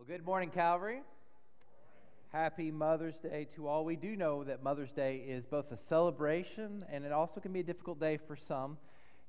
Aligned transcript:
Well, 0.00 0.06
good 0.08 0.24
morning, 0.24 0.48
Calvary. 0.48 1.02
Happy 2.32 2.70
Mother's 2.70 3.18
Day 3.18 3.46
to 3.54 3.68
all. 3.68 3.84
We 3.84 3.96
do 3.96 4.16
know 4.16 4.42
that 4.44 4.62
Mother's 4.62 4.92
Day 4.92 5.16
is 5.16 5.44
both 5.44 5.70
a 5.72 5.76
celebration 5.76 6.86
and 6.90 7.04
it 7.04 7.12
also 7.12 7.38
can 7.38 7.52
be 7.52 7.60
a 7.60 7.62
difficult 7.62 8.00
day 8.00 8.18
for 8.26 8.34
some. 8.34 8.78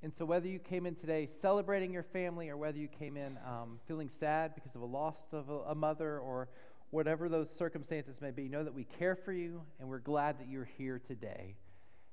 And 0.01 0.13
so, 0.17 0.23
whether 0.23 0.47
you 0.47 0.59
came 0.59 0.85
in 0.85 0.95
today 0.95 1.27
celebrating 1.41 1.91
your 1.91 2.05
family 2.13 2.47
or 2.47 2.55
whether 2.55 2.77
you 2.77 2.87
came 2.87 3.17
in 3.17 3.37
um, 3.45 3.81
feeling 3.85 4.09
sad 4.17 4.55
because 4.55 4.73
of 4.73 4.81
a 4.81 4.85
loss 4.85 5.17
of 5.33 5.49
a, 5.49 5.71
a 5.71 5.75
mother 5.75 6.19
or 6.19 6.47
whatever 6.91 7.27
those 7.27 7.49
circumstances 7.59 8.15
may 8.21 8.31
be, 8.31 8.47
know 8.47 8.63
that 8.63 8.73
we 8.73 8.85
care 8.97 9.17
for 9.17 9.33
you 9.33 9.61
and 9.81 9.89
we're 9.89 9.99
glad 9.99 10.39
that 10.39 10.47
you're 10.47 10.69
here 10.77 11.01
today 11.05 11.53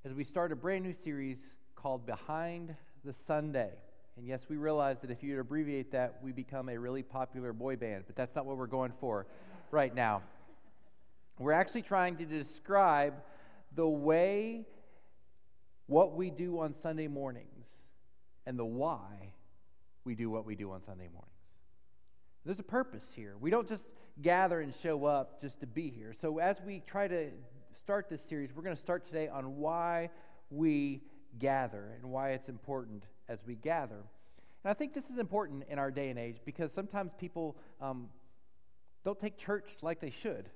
as 0.04 0.12
we 0.12 0.24
start 0.24 0.50
a 0.50 0.56
brand 0.56 0.82
new 0.82 0.94
series 1.04 1.38
called 1.76 2.04
Behind 2.06 2.74
the 3.04 3.14
Sunday. 3.24 3.70
And 4.18 4.26
yes, 4.26 4.40
we 4.48 4.56
realize 4.56 4.96
that 5.02 5.12
if 5.12 5.22
you 5.22 5.38
abbreviate 5.38 5.92
that, 5.92 6.18
we 6.24 6.32
become 6.32 6.68
a 6.68 6.76
really 6.76 7.04
popular 7.04 7.52
boy 7.52 7.76
band, 7.76 8.02
but 8.08 8.16
that's 8.16 8.34
not 8.34 8.46
what 8.46 8.56
we're 8.56 8.66
going 8.66 8.92
for 9.00 9.26
right 9.70 9.94
now. 9.94 10.22
We're 11.38 11.52
actually 11.52 11.82
trying 11.82 12.16
to 12.16 12.24
describe 12.24 13.14
the 13.76 13.86
way 13.86 14.66
what 15.86 16.16
we 16.16 16.30
do 16.30 16.58
on 16.58 16.74
Sunday 16.82 17.06
mornings 17.06 17.66
and 18.44 18.58
the 18.58 18.64
why 18.64 19.34
we 20.02 20.16
do 20.16 20.28
what 20.30 20.44
we 20.44 20.56
do 20.56 20.72
on 20.72 20.82
Sunday 20.84 21.06
mornings. 21.06 21.28
There's 22.44 22.58
a 22.58 22.64
purpose 22.64 23.04
here. 23.14 23.36
We 23.40 23.50
don't 23.50 23.68
just 23.68 23.84
gather 24.20 24.60
and 24.62 24.74
show 24.74 25.04
up 25.04 25.40
just 25.40 25.60
to 25.60 25.66
be 25.68 25.90
here. 25.90 26.12
So, 26.20 26.38
as 26.38 26.56
we 26.66 26.82
try 26.88 27.06
to 27.06 27.30
start 27.76 28.08
this 28.10 28.22
series, 28.22 28.50
we're 28.52 28.64
going 28.64 28.74
to 28.74 28.82
start 28.82 29.06
today 29.06 29.28
on 29.28 29.58
why 29.58 30.10
we 30.50 31.02
gather 31.38 31.92
and 32.00 32.10
why 32.10 32.30
it's 32.30 32.48
important 32.48 33.04
as 33.28 33.38
we 33.46 33.54
gather. 33.54 34.02
And 34.64 34.70
I 34.70 34.74
think 34.74 34.94
this 34.94 35.08
is 35.10 35.18
important 35.18 35.64
in 35.68 35.78
our 35.78 35.90
day 35.90 36.10
and 36.10 36.18
age 36.18 36.38
because 36.44 36.72
sometimes 36.72 37.12
people 37.18 37.56
um, 37.80 38.08
don't 39.04 39.18
take 39.18 39.36
church 39.36 39.68
like 39.82 40.00
they 40.00 40.10
should. 40.10 40.48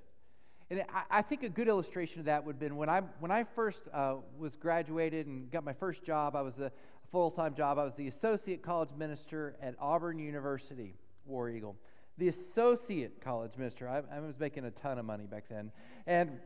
And 0.69 0.83
I, 0.93 1.19
I, 1.19 1.21
think 1.21 1.43
a 1.43 1.49
good 1.49 1.67
illustration 1.67 2.19
of 2.19 2.25
that 2.25 2.45
would 2.45 2.53
have 2.53 2.59
been 2.59 2.75
when 2.75 2.89
I, 2.89 3.01
when 3.19 3.31
I 3.31 3.45
first 3.55 3.81
uh, 3.93 4.15
was 4.37 4.55
graduated 4.55 5.27
and 5.27 5.51
got 5.51 5.63
my 5.63 5.73
first 5.73 6.03
job, 6.03 6.35
I 6.35 6.41
was 6.41 6.57
a 6.59 6.71
full 7.11 7.31
time 7.31 7.53
job. 7.53 7.77
I 7.77 7.83
was 7.83 7.93
the 7.95 8.07
associate 8.07 8.63
college 8.63 8.89
minister 8.97 9.55
at 9.61 9.75
Auburn 9.79 10.19
University, 10.19 10.95
War 11.25 11.49
Eagle. 11.49 11.75
The 12.17 12.29
associate 12.29 13.21
college 13.21 13.51
minister. 13.57 13.87
I, 13.87 14.01
I 14.15 14.19
was 14.19 14.39
making 14.39 14.65
a 14.65 14.71
ton 14.71 14.97
of 14.97 15.05
money 15.05 15.25
back 15.25 15.45
then. 15.49 15.71
And 16.07 16.39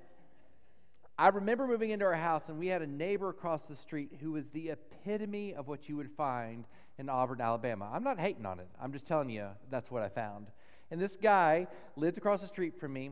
I 1.18 1.30
remember 1.30 1.66
moving 1.66 1.90
into 1.90 2.06
our 2.06 2.14
house, 2.14 2.44
and 2.48 2.60
we 2.60 2.68
had 2.68 2.82
a 2.82 2.88
neighbor 2.88 3.30
across 3.30 3.62
the 3.68 3.76
street 3.76 4.12
who 4.22 4.34
was 4.34 4.46
the 4.54 4.70
epitome 5.08 5.54
of 5.54 5.68
what 5.68 5.88
you 5.88 5.96
would 5.96 6.12
find 6.12 6.66
in 6.98 7.10
Auburn, 7.10 7.40
Alabama. 7.40 7.90
I'm 7.94 8.04
not 8.04 8.20
hating 8.20 8.46
on 8.46 8.60
it, 8.60 8.68
I'm 8.82 8.92
just 8.92 9.08
telling 9.08 9.30
you 9.30 9.48
that's 9.70 9.90
what 9.90 10.04
I 10.04 10.10
found. 10.10 10.48
And 10.92 11.02
this 11.02 11.18
guy 11.22 11.68
lived 11.96 12.18
across 12.18 12.42
the 12.42 12.48
street 12.48 12.80
from 12.80 12.94
me. 12.94 13.12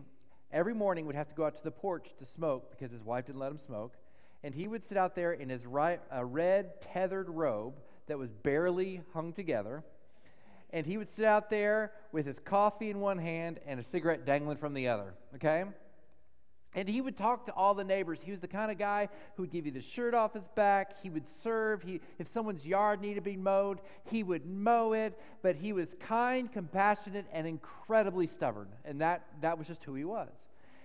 Every 0.51 0.73
morning 0.73 1.05
would 1.05 1.15
have 1.15 1.27
to 1.29 1.35
go 1.35 1.45
out 1.45 1.57
to 1.57 1.63
the 1.63 1.71
porch 1.71 2.07
to 2.19 2.25
smoke 2.25 2.71
because 2.71 2.91
his 2.91 3.03
wife 3.03 3.25
didn't 3.25 3.39
let 3.39 3.51
him 3.51 3.59
smoke. 3.65 3.93
And 4.43 4.53
he 4.53 4.67
would 4.67 4.87
sit 4.87 4.97
out 4.97 5.15
there 5.15 5.33
in 5.33 5.49
his 5.49 5.65
right, 5.65 5.99
a 6.11 6.23
red 6.23 6.81
tethered 6.93 7.29
robe 7.29 7.73
that 8.07 8.17
was 8.17 8.29
barely 8.31 9.01
hung 9.13 9.33
together. 9.33 9.83
And 10.71 10.85
he 10.85 10.97
would 10.97 11.09
sit 11.15 11.25
out 11.25 11.49
there 11.49 11.91
with 12.11 12.25
his 12.25 12.39
coffee 12.39 12.89
in 12.89 12.99
one 12.99 13.17
hand 13.17 13.59
and 13.65 13.79
a 13.79 13.83
cigarette 13.83 14.25
dangling 14.25 14.57
from 14.57 14.73
the 14.73 14.87
other. 14.87 15.13
Okay? 15.35 15.63
And 16.75 16.89
he 16.89 16.99
would 16.99 17.17
talk 17.17 17.45
to 17.45 17.53
all 17.53 17.73
the 17.73 17.85
neighbors. 17.85 18.19
He 18.21 18.31
was 18.31 18.41
the 18.41 18.49
kind 18.49 18.69
of 18.69 18.77
guy 18.77 19.07
who 19.35 19.43
would 19.43 19.51
give 19.51 19.65
you 19.65 19.71
the 19.71 19.81
shirt 19.81 20.13
off 20.13 20.33
his 20.33 20.47
back. 20.55 21.01
He 21.01 21.09
would 21.09 21.23
serve. 21.41 21.81
He, 21.81 22.01
if 22.19 22.31
someone's 22.33 22.65
yard 22.65 23.01
needed 23.01 23.15
to 23.15 23.21
be 23.21 23.37
mowed, 23.37 23.79
he 24.11 24.23
would 24.23 24.45
mow 24.45 24.91
it. 24.91 25.17
But 25.41 25.55
he 25.55 25.71
was 25.71 25.95
kind, 26.01 26.51
compassionate, 26.51 27.25
and 27.31 27.47
incredibly 27.47 28.27
stubborn. 28.27 28.67
And 28.83 28.99
that, 28.99 29.25
that 29.41 29.57
was 29.57 29.67
just 29.67 29.85
who 29.85 29.95
he 29.95 30.03
was. 30.03 30.29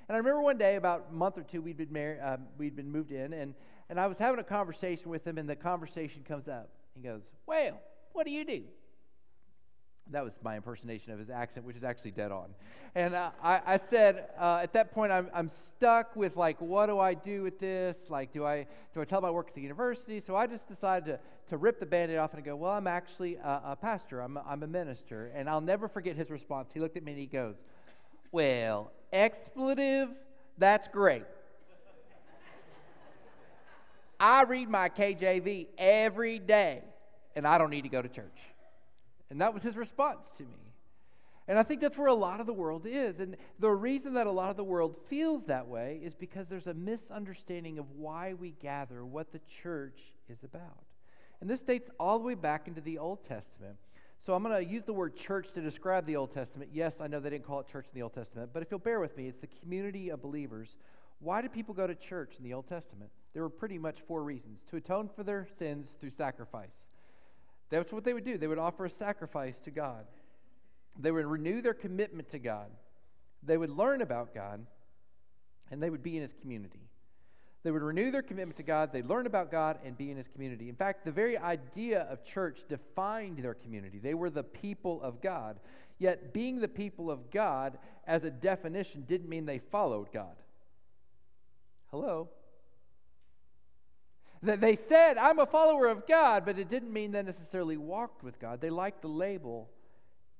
And 0.09 0.15
I 0.15 0.19
remember 0.19 0.43
one 0.43 0.59
day, 0.59 0.77
about 0.77 1.07
a 1.11 1.15
month 1.15 1.39
or 1.39 1.43
two, 1.43 1.61
we'd 1.61 1.77
been, 1.77 1.97
uh, 1.97 2.37
we'd 2.57 2.77
been 2.77 2.91
moved 2.91 3.13
in, 3.13 3.33
and, 3.33 3.55
and 3.89 3.99
I 3.99 4.07
was 4.07 4.19
having 4.19 4.41
a 4.41 4.45
conversation 4.45 5.11
with 5.11 5.27
him, 5.27 5.39
and 5.39 5.49
the 5.49 5.55
conversation 5.55 6.23
comes 6.27 6.49
up. 6.49 6.69
He 6.95 7.01
goes, 7.01 7.31
Well, 7.47 7.81
what 8.13 8.27
do 8.27 8.33
you 8.33 8.45
do? 8.45 8.63
That 10.11 10.25
was 10.25 10.33
my 10.43 10.57
impersonation 10.57 11.13
of 11.13 11.19
his 11.19 11.31
accent, 11.31 11.65
which 11.65 11.77
is 11.77 11.85
actually 11.85 12.11
dead 12.11 12.33
on. 12.33 12.47
And 12.95 13.15
uh, 13.15 13.31
I, 13.43 13.61
I, 13.65 13.81
said, 13.91 14.31
uh, 14.39 14.59
at 14.63 14.73
that 14.73 14.93
point, 14.93 15.13
I'm, 15.13 15.31
I'm 15.33 15.51
stuck 15.51 16.17
with 16.17 16.37
like, 16.37 16.61
what 16.61 16.87
do 16.87 16.99
I 16.99 17.15
do 17.15 17.43
with 17.43 17.61
this? 17.61 17.97
Like, 18.09 18.33
do 18.33 18.45
I 18.45 18.67
do 18.95 19.01
I 19.01 19.05
tell 19.05 19.25
I 19.25 19.31
work 19.31 19.49
at 19.49 19.55
the 19.55 19.61
university? 19.61 20.21
So 20.21 20.35
I 20.35 20.47
just 20.47 20.67
decided 20.69 21.07
to, 21.07 21.19
to 21.51 21.57
rip 21.57 21.79
the 21.79 21.87
band-aid 21.87 22.19
off 22.19 22.35
and 22.35 22.45
go, 22.45 22.57
well, 22.57 22.73
I'm 22.73 22.89
actually 22.89 23.37
a, 23.37 23.61
a 23.67 23.79
pastor. 23.81 24.21
I'm 24.21 24.39
I'm 24.39 24.63
a 24.63 24.67
minister. 24.67 25.31
And 25.35 25.49
I'll 25.49 25.61
never 25.61 25.89
forget 25.89 26.17
his 26.17 26.31
response. 26.31 26.71
He 26.75 26.81
looked 26.81 26.97
at 26.97 27.05
me 27.05 27.13
and 27.13 27.21
he 27.21 27.27
goes, 27.27 27.55
well, 28.33 28.91
expletive, 29.13 30.09
that's 30.59 30.89
great. 30.89 31.25
I 34.21 34.43
read 34.43 34.69
my 34.69 34.91
KJV 34.91 35.69
every 35.79 36.39
day, 36.39 36.83
and 37.35 37.47
I 37.47 37.57
don't 37.57 37.71
need 37.71 37.83
to 37.83 37.89
go 37.89 38.03
to 38.03 38.09
church. 38.09 38.50
And 39.31 39.41
that 39.41 39.55
was 39.55 39.63
his 39.63 39.77
response 39.77 40.27
to 40.37 40.43
me. 40.43 40.71
And 41.49 41.59
I 41.59 41.63
think 41.63 41.81
that's 41.81 41.99
where 41.99 42.09
a 42.09 42.15
lot 42.15 42.41
of 42.41 42.47
the 42.47 42.53
world 42.53 42.87
is. 42.87 43.19
And 43.19 43.37
the 43.59 43.71
reason 43.71 44.15
that 44.15 44.27
a 44.27 44.31
lot 44.31 44.51
of 44.51 44.57
the 44.57 44.65
world 44.65 44.97
feels 45.09 45.45
that 45.47 45.67
way 45.67 46.01
is 46.03 46.15
because 46.15 46.47
there's 46.49 46.67
a 46.67 46.75
misunderstanding 46.75 47.79
of 47.79 47.91
why 47.97 48.35
we 48.35 48.53
gather, 48.63 49.05
what 49.05 49.33
the 49.33 49.41
church 49.63 50.01
is 50.29 50.39
about. 50.45 50.85
And 51.41 51.49
this 51.49 51.63
dates 51.63 51.91
all 51.99 52.19
the 52.19 52.25
way 52.25 52.35
back 52.35 52.69
into 52.69 52.81
the 52.81 52.99
Old 52.99 53.25
Testament. 53.25 53.77
So 54.25 54.35
I'm 54.35 54.43
going 54.43 54.65
to 54.65 54.71
use 54.71 54.85
the 54.85 54.93
word 54.93 55.17
church 55.17 55.49
to 55.55 55.61
describe 55.61 56.07
the 56.07 56.17
Old 56.17 56.35
Testament. 56.35 56.71
Yes, 56.75 56.95
I 57.01 57.07
know 57.07 57.21
they 57.21 57.31
didn't 57.31 57.47
call 57.47 57.61
it 57.61 57.69
church 57.69 57.87
in 57.93 57.99
the 57.99 58.03
Old 58.03 58.15
Testament, 58.15 58.51
but 58.53 58.63
if 58.63 58.71
you'll 58.71 58.79
bear 58.79 59.01
with 59.01 59.17
me, 59.17 59.27
it's 59.27 59.41
the 59.41 59.49
community 59.63 60.11
of 60.11 60.21
believers. 60.21 60.77
Why 61.21 61.41
did 61.41 61.53
people 61.53 61.75
go 61.75 61.87
to 61.87 61.95
church 61.95 62.35
in 62.39 62.45
the 62.45 62.53
Old 62.53 62.69
Testament? 62.69 63.11
There 63.33 63.43
were 63.43 63.51
pretty 63.51 63.79
much 63.79 63.99
four 64.07 64.23
reasons 64.23 64.61
to 64.71 64.77
atone 64.77 65.09
for 65.17 65.25
their 65.25 65.49
sins 65.59 65.89
through 66.01 66.11
sacrifice. 66.11 66.69
That's 67.71 67.93
what 67.93 68.05
they 68.05 68.13
would 68.13 68.25
do. 68.25 68.37
They 68.37 68.49
would 68.49 68.59
offer 68.59 68.85
a 68.85 68.91
sacrifice 68.91 69.59
to 69.61 69.71
God. 69.71 70.05
They 70.99 71.11
would 71.11 71.27
renew 71.27 71.63
their 71.63 71.75
commitment 71.75 72.31
to 72.33 72.39
God. 72.39 72.67
They 73.43 73.57
would 73.57 73.71
learn 73.71 74.03
about 74.03 74.35
God, 74.35 74.67
and 75.71 75.83
they 75.83 75.89
would 75.89 76.03
be 76.03 76.17
in 76.17 76.23
His 76.23 76.35
community. 76.41 76.81
They 77.63 77.71
would 77.71 77.83
renew 77.83 78.11
their 78.11 78.23
commitment 78.23 78.57
to 78.57 78.63
God, 78.63 78.91
they'd 78.93 79.07
learn 79.07 79.27
about 79.27 79.51
God, 79.51 79.79
and 79.85 79.97
be 79.97 80.11
in 80.11 80.17
His 80.17 80.29
community. 80.29 80.69
In 80.69 80.75
fact, 80.75 81.05
the 81.05 81.13
very 81.13 81.39
idea 81.39 82.03
of 82.11 82.25
church 82.25 82.61
defined 82.69 83.39
their 83.39 83.55
community. 83.55 83.99
They 83.99 84.15
were 84.15 84.31
the 84.31 84.43
people 84.43 85.01
of 85.03 85.21
God. 85.21 85.59
Yet, 85.99 86.33
being 86.33 86.61
the 86.61 86.69
people 86.69 87.11
of 87.11 87.31
God, 87.31 87.79
as 88.07 88.25
a 88.25 88.31
definition, 88.31 89.05
didn't 89.07 89.29
mean 89.29 89.45
they 89.45 89.59
followed 89.59 90.11
God. 90.13 90.35
Hello? 91.91 92.29
That 94.43 94.61
they 94.61 94.77
said, 94.89 95.19
I'm 95.19 95.39
a 95.39 95.47
follower 95.47 95.89
of 95.89 96.07
God, 96.07 96.45
but 96.47 96.59
it 96.59 96.71
didn't 96.71 96.93
mean 96.93 97.13
they 97.13 97.23
necessarily 97.23 97.77
walked 97.77 98.23
with 98.23 98.41
God. 98.41 98.61
They 98.61 98.71
liked 98.71 99.03
the 99.03 99.09
label, 99.09 99.69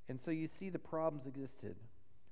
and 0.09 0.19
so 0.25 0.31
you 0.31 0.49
see 0.49 0.71
the 0.71 0.79
problems 0.79 1.27
existed. 1.27 1.77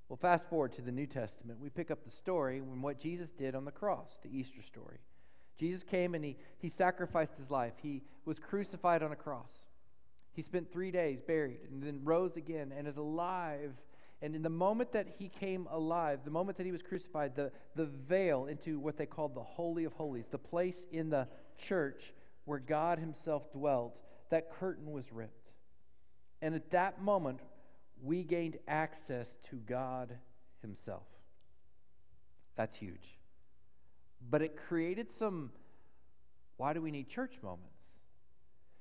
Well, 0.08 0.16
fast 0.16 0.48
forward 0.48 0.72
to 0.76 0.82
the 0.82 0.92
New 0.92 1.06
Testament. 1.06 1.60
We 1.60 1.68
pick 1.68 1.90
up 1.90 2.04
the 2.04 2.10
story 2.10 2.62
when 2.62 2.80
what 2.80 2.98
Jesus 2.98 3.28
did 3.38 3.54
on 3.54 3.66
the 3.66 3.70
cross, 3.70 4.08
the 4.22 4.34
Easter 4.34 4.62
story. 4.62 4.98
Jesus 5.58 5.82
came 5.82 6.14
and 6.14 6.24
he, 6.24 6.36
he 6.58 6.70
sacrificed 6.70 7.32
his 7.36 7.50
life. 7.50 7.74
He 7.82 8.02
was 8.24 8.38
crucified 8.38 9.02
on 9.02 9.12
a 9.12 9.16
cross. 9.16 9.50
He 10.32 10.42
spent 10.42 10.72
three 10.72 10.90
days 10.90 11.20
buried 11.20 11.58
and 11.70 11.82
then 11.82 12.00
rose 12.04 12.36
again 12.36 12.72
and 12.74 12.88
is 12.88 12.96
alive 12.96 13.72
and 14.20 14.34
in 14.34 14.42
the 14.42 14.50
moment 14.50 14.92
that 14.92 15.06
he 15.18 15.28
came 15.28 15.68
alive, 15.70 16.20
the 16.24 16.30
moment 16.30 16.58
that 16.58 16.66
he 16.66 16.72
was 16.72 16.82
crucified, 16.82 17.36
the, 17.36 17.52
the 17.76 17.86
veil 17.86 18.46
into 18.46 18.80
what 18.80 18.96
they 18.96 19.06
called 19.06 19.34
the 19.34 19.42
Holy 19.42 19.84
of 19.84 19.92
Holies, 19.92 20.26
the 20.30 20.38
place 20.38 20.76
in 20.90 21.08
the 21.08 21.28
church 21.58 22.12
where 22.44 22.58
God 22.58 22.98
himself 22.98 23.50
dwelt, 23.52 23.98
that 24.30 24.50
curtain 24.58 24.90
was 24.92 25.12
ripped. 25.12 25.50
And 26.40 26.54
at 26.54 26.70
that 26.70 27.02
moment, 27.02 27.40
we 28.02 28.22
gained 28.22 28.58
access 28.68 29.28
to 29.50 29.56
God 29.56 30.16
himself. 30.62 31.06
That's 32.56 32.76
huge. 32.76 33.18
But 34.30 34.42
it 34.42 34.56
created 34.68 35.12
some 35.12 35.50
why 36.56 36.72
do 36.72 36.82
we 36.82 36.90
need 36.90 37.08
church 37.08 37.34
moments? 37.40 37.76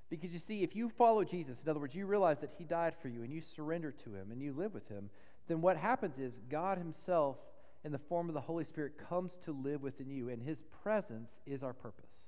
Because 0.10 0.32
you 0.32 0.40
see, 0.40 0.64
if 0.64 0.76
you 0.76 0.90
follow 0.90 1.24
Jesus, 1.24 1.60
in 1.64 1.70
other 1.70 1.80
words, 1.80 1.94
you 1.94 2.08
realize 2.08 2.40
that 2.40 2.54
he 2.58 2.64
died 2.64 2.96
for 3.00 3.08
you 3.08 3.22
and 3.22 3.32
you 3.32 3.42
surrender 3.56 3.92
to 4.04 4.16
him 4.16 4.32
and 4.32 4.42
you 4.42 4.52
live 4.52 4.74
with 4.74 4.88
him, 4.90 5.12
then 5.48 5.62
what 5.62 5.78
happens 5.78 6.20
is 6.20 6.34
God 6.50 6.78
Himself, 6.78 7.38
in 7.84 7.92
the 7.92 7.98
form 7.98 8.28
of 8.28 8.34
the 8.34 8.42
Holy 8.42 8.66
Spirit, 8.66 8.94
comes 9.10 9.38
to 9.46 9.52
live 9.52 9.82
within 9.82 10.10
you, 10.10 10.30
and 10.30 10.42
His 10.42 10.60
presence 10.84 11.32
is 11.46 11.64
our 11.64 11.74
purpose. 11.74 12.27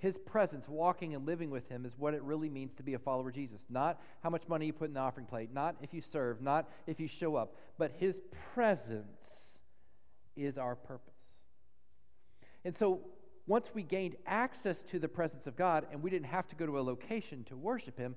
His 0.00 0.16
presence, 0.16 0.66
walking 0.68 1.14
and 1.14 1.26
living 1.26 1.50
with 1.50 1.68
Him, 1.68 1.84
is 1.84 1.92
what 1.96 2.14
it 2.14 2.22
really 2.22 2.48
means 2.48 2.72
to 2.74 2.82
be 2.82 2.94
a 2.94 2.98
follower 2.98 3.28
of 3.28 3.34
Jesus. 3.34 3.60
Not 3.68 4.00
how 4.22 4.30
much 4.30 4.48
money 4.48 4.66
you 4.66 4.72
put 4.72 4.88
in 4.88 4.94
the 4.94 5.00
offering 5.00 5.26
plate, 5.26 5.50
not 5.52 5.76
if 5.82 5.94
you 5.94 6.00
serve, 6.00 6.40
not 6.40 6.68
if 6.86 6.98
you 6.98 7.06
show 7.06 7.36
up, 7.36 7.54
but 7.78 7.92
His 7.98 8.18
presence 8.54 9.04
is 10.36 10.56
our 10.56 10.74
purpose. 10.74 11.12
And 12.64 12.76
so, 12.76 13.00
once 13.46 13.68
we 13.74 13.82
gained 13.82 14.16
access 14.26 14.82
to 14.82 14.98
the 14.98 15.08
presence 15.08 15.46
of 15.46 15.56
God 15.56 15.86
and 15.92 16.02
we 16.02 16.10
didn't 16.10 16.26
have 16.26 16.48
to 16.48 16.56
go 16.56 16.66
to 16.66 16.78
a 16.78 16.82
location 16.82 17.44
to 17.44 17.56
worship 17.56 17.98
Him, 17.98 18.14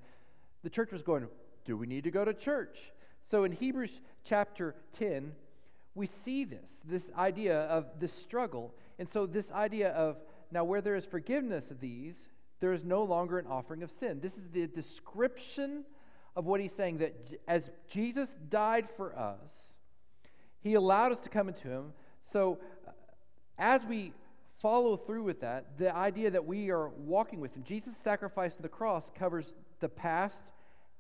the 0.63 0.69
church 0.69 0.91
was 0.91 1.01
going, 1.01 1.27
Do 1.65 1.75
we 1.75 1.85
need 1.85 2.05
to 2.05 2.11
go 2.11 2.23
to 2.23 2.33
church? 2.33 2.77
So 3.29 3.43
in 3.43 3.51
Hebrews 3.51 4.01
chapter 4.25 4.75
10, 4.99 5.31
we 5.95 6.07
see 6.07 6.43
this, 6.43 6.79
this 6.85 7.09
idea 7.17 7.61
of 7.61 7.85
this 7.99 8.13
struggle. 8.13 8.73
And 8.99 9.09
so, 9.09 9.25
this 9.25 9.51
idea 9.51 9.89
of 9.89 10.17
now, 10.53 10.63
where 10.63 10.81
there 10.81 10.95
is 10.95 11.05
forgiveness 11.05 11.71
of 11.71 11.79
these, 11.79 12.15
there 12.59 12.73
is 12.73 12.85
no 12.85 13.03
longer 13.03 13.39
an 13.39 13.47
offering 13.47 13.83
of 13.83 13.91
sin. 13.99 14.19
This 14.21 14.37
is 14.37 14.47
the 14.53 14.67
description 14.67 15.83
of 16.35 16.45
what 16.45 16.61
he's 16.61 16.71
saying 16.73 16.99
that 16.99 17.13
as 17.47 17.69
Jesus 17.89 18.33
died 18.49 18.87
for 18.95 19.17
us, 19.17 19.73
he 20.61 20.75
allowed 20.75 21.11
us 21.11 21.19
to 21.21 21.29
come 21.29 21.47
into 21.47 21.67
him. 21.67 21.93
So, 22.23 22.59
uh, 22.87 22.91
as 23.57 23.83
we 23.83 24.13
follow 24.61 24.95
through 24.95 25.23
with 25.23 25.41
that, 25.41 25.77
the 25.77 25.93
idea 25.93 26.31
that 26.31 26.45
we 26.45 26.69
are 26.71 26.87
walking 26.87 27.41
with 27.41 27.53
him, 27.53 27.63
Jesus' 27.63 27.95
sacrifice 28.03 28.53
on 28.53 28.61
the 28.61 28.69
cross 28.69 29.11
covers 29.17 29.53
the 29.81 29.89
past 29.89 30.39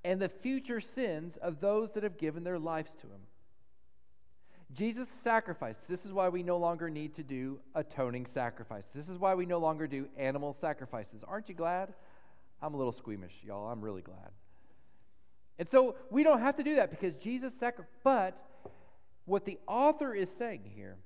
and 0.03 0.21
the 0.21 0.29
future 0.29 0.81
sins 0.81 1.37
of 1.37 1.61
those 1.61 1.91
that 1.93 2.03
have 2.03 2.17
given 2.17 2.43
their 2.43 2.59
lives 2.59 2.91
to 3.01 3.07
him. 3.07 3.21
Jesus' 4.73 5.09
sacrifice, 5.23 5.75
this 5.87 6.05
is 6.05 6.13
why 6.13 6.29
we 6.29 6.43
no 6.43 6.57
longer 6.57 6.89
need 6.89 7.15
to 7.15 7.23
do 7.23 7.59
atoning 7.75 8.25
sacrifice. 8.25 8.85
This 8.95 9.09
is 9.09 9.17
why 9.17 9.35
we 9.35 9.45
no 9.45 9.59
longer 9.59 9.87
do 9.87 10.07
animal 10.17 10.55
sacrifices. 10.59 11.23
Aren't 11.27 11.49
you 11.49 11.55
glad? 11.55 11.93
I'm 12.61 12.73
a 12.73 12.77
little 12.77 12.93
squeamish, 12.93 13.33
y'all. 13.43 13.69
I'm 13.69 13.81
really 13.81 14.01
glad. 14.01 14.31
And 15.59 15.69
so 15.69 15.95
we 16.09 16.23
don't 16.23 16.39
have 16.39 16.55
to 16.57 16.63
do 16.63 16.75
that 16.75 16.89
because 16.89 17.15
Jesus 17.15 17.53
sacrificed. 17.53 17.91
But 18.03 18.41
what 19.25 19.45
the 19.45 19.59
author 19.67 20.13
is 20.13 20.29
saying 20.29 20.71
here, 20.75 20.97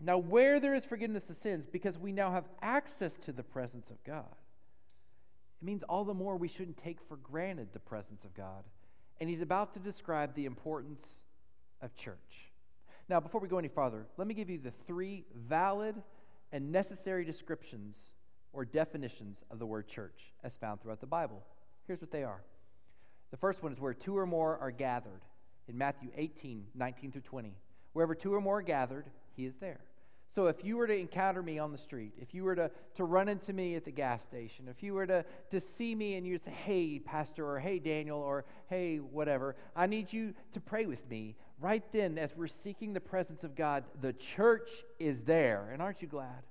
now 0.00 0.18
where 0.18 0.60
there 0.60 0.74
is 0.74 0.84
forgiveness 0.84 1.30
of 1.30 1.36
sins, 1.36 1.66
because 1.70 1.98
we 1.98 2.12
now 2.12 2.30
have 2.32 2.44
access 2.60 3.14
to 3.24 3.32
the 3.32 3.42
presence 3.42 3.90
of 3.90 4.02
God, 4.04 4.34
it 5.60 5.64
means 5.64 5.82
all 5.84 6.04
the 6.04 6.14
more 6.14 6.36
we 6.36 6.48
shouldn't 6.48 6.76
take 6.76 6.98
for 7.08 7.16
granted 7.16 7.68
the 7.72 7.78
presence 7.78 8.24
of 8.24 8.34
God. 8.34 8.64
And 9.20 9.28
he's 9.28 9.42
about 9.42 9.74
to 9.74 9.80
describe 9.80 10.34
the 10.34 10.46
importance 10.46 11.06
of 11.82 11.94
church. 11.96 12.49
Now, 13.10 13.18
before 13.18 13.40
we 13.40 13.48
go 13.48 13.58
any 13.58 13.66
farther, 13.66 14.06
let 14.16 14.28
me 14.28 14.34
give 14.34 14.48
you 14.48 14.58
the 14.58 14.70
three 14.86 15.24
valid 15.34 15.96
and 16.52 16.70
necessary 16.70 17.24
descriptions 17.24 17.96
or 18.52 18.64
definitions 18.64 19.38
of 19.50 19.58
the 19.58 19.66
word 19.66 19.88
church 19.88 20.32
as 20.44 20.52
found 20.60 20.80
throughout 20.80 21.00
the 21.00 21.08
Bible. 21.08 21.42
Here's 21.88 22.00
what 22.00 22.12
they 22.12 22.22
are. 22.22 22.40
The 23.32 23.36
first 23.36 23.64
one 23.64 23.72
is 23.72 23.80
where 23.80 23.94
two 23.94 24.16
or 24.16 24.26
more 24.26 24.58
are 24.58 24.70
gathered 24.70 25.22
in 25.68 25.76
Matthew 25.76 26.10
18, 26.16 26.66
19 26.72 27.10
through 27.10 27.22
20. 27.22 27.52
Wherever 27.94 28.14
two 28.14 28.32
or 28.32 28.40
more 28.40 28.58
are 28.58 28.62
gathered, 28.62 29.06
he 29.34 29.44
is 29.44 29.54
there. 29.58 29.80
So 30.34 30.46
if 30.46 30.64
you 30.64 30.76
were 30.76 30.86
to 30.86 30.96
encounter 30.96 31.42
me 31.42 31.58
on 31.58 31.72
the 31.72 31.78
street, 31.78 32.12
if 32.20 32.32
you 32.34 32.44
were 32.44 32.54
to, 32.54 32.70
to 32.96 33.04
run 33.04 33.28
into 33.28 33.52
me 33.52 33.74
at 33.74 33.84
the 33.84 33.90
gas 33.90 34.22
station, 34.22 34.68
if 34.68 34.82
you 34.82 34.94
were 34.94 35.06
to, 35.06 35.24
to 35.50 35.60
see 35.60 35.94
me 35.94 36.14
and 36.14 36.26
you 36.26 36.38
say, 36.38 36.52
hey, 36.52 36.98
Pastor, 37.00 37.48
or 37.48 37.58
hey, 37.58 37.78
Daniel, 37.78 38.18
or 38.18 38.44
hey, 38.68 38.98
whatever, 38.98 39.56
I 39.74 39.86
need 39.86 40.12
you 40.12 40.34
to 40.52 40.60
pray 40.60 40.86
with 40.86 41.08
me 41.10 41.34
right 41.60 41.84
then, 41.92 42.16
as 42.18 42.30
we're 42.36 42.48
seeking 42.48 42.92
the 42.92 43.00
presence 43.00 43.44
of 43.44 43.54
God, 43.54 43.84
the 44.00 44.12
church 44.12 44.70
is 44.98 45.20
there. 45.24 45.70
And 45.72 45.82
aren't 45.82 46.02
you 46.02 46.08
glad? 46.08 46.42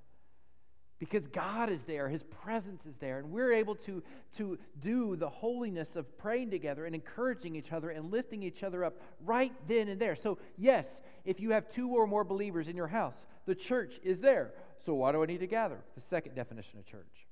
Because 1.00 1.26
God 1.26 1.70
is 1.70 1.80
there, 1.86 2.08
His 2.08 2.22
presence 2.22 2.84
is 2.86 2.94
there, 3.00 3.18
and 3.18 3.32
we're 3.32 3.52
able 3.52 3.74
to, 3.74 4.02
to 4.36 4.58
do 4.80 5.16
the 5.16 5.28
holiness 5.28 5.96
of 5.96 6.16
praying 6.18 6.50
together 6.50 6.86
and 6.86 6.94
encouraging 6.94 7.56
each 7.56 7.72
other 7.72 7.90
and 7.90 8.12
lifting 8.12 8.42
each 8.42 8.62
other 8.62 8.84
up 8.84 9.00
right 9.24 9.52
then 9.66 9.88
and 9.88 9.98
there. 9.98 10.14
So, 10.14 10.38
yes, 10.58 10.86
if 11.24 11.40
you 11.40 11.50
have 11.50 11.68
two 11.70 11.88
or 11.88 12.06
more 12.06 12.22
believers 12.22 12.68
in 12.68 12.76
your 12.76 12.86
house, 12.86 13.24
the 13.46 13.54
church 13.54 13.98
is 14.04 14.20
there. 14.20 14.52
So, 14.84 14.94
why 14.94 15.10
do 15.10 15.22
I 15.22 15.26
need 15.26 15.40
to 15.40 15.46
gather? 15.46 15.78
The 15.96 16.02
second 16.10 16.34
definition 16.36 16.78
of 16.78 16.86
church. 16.86 17.26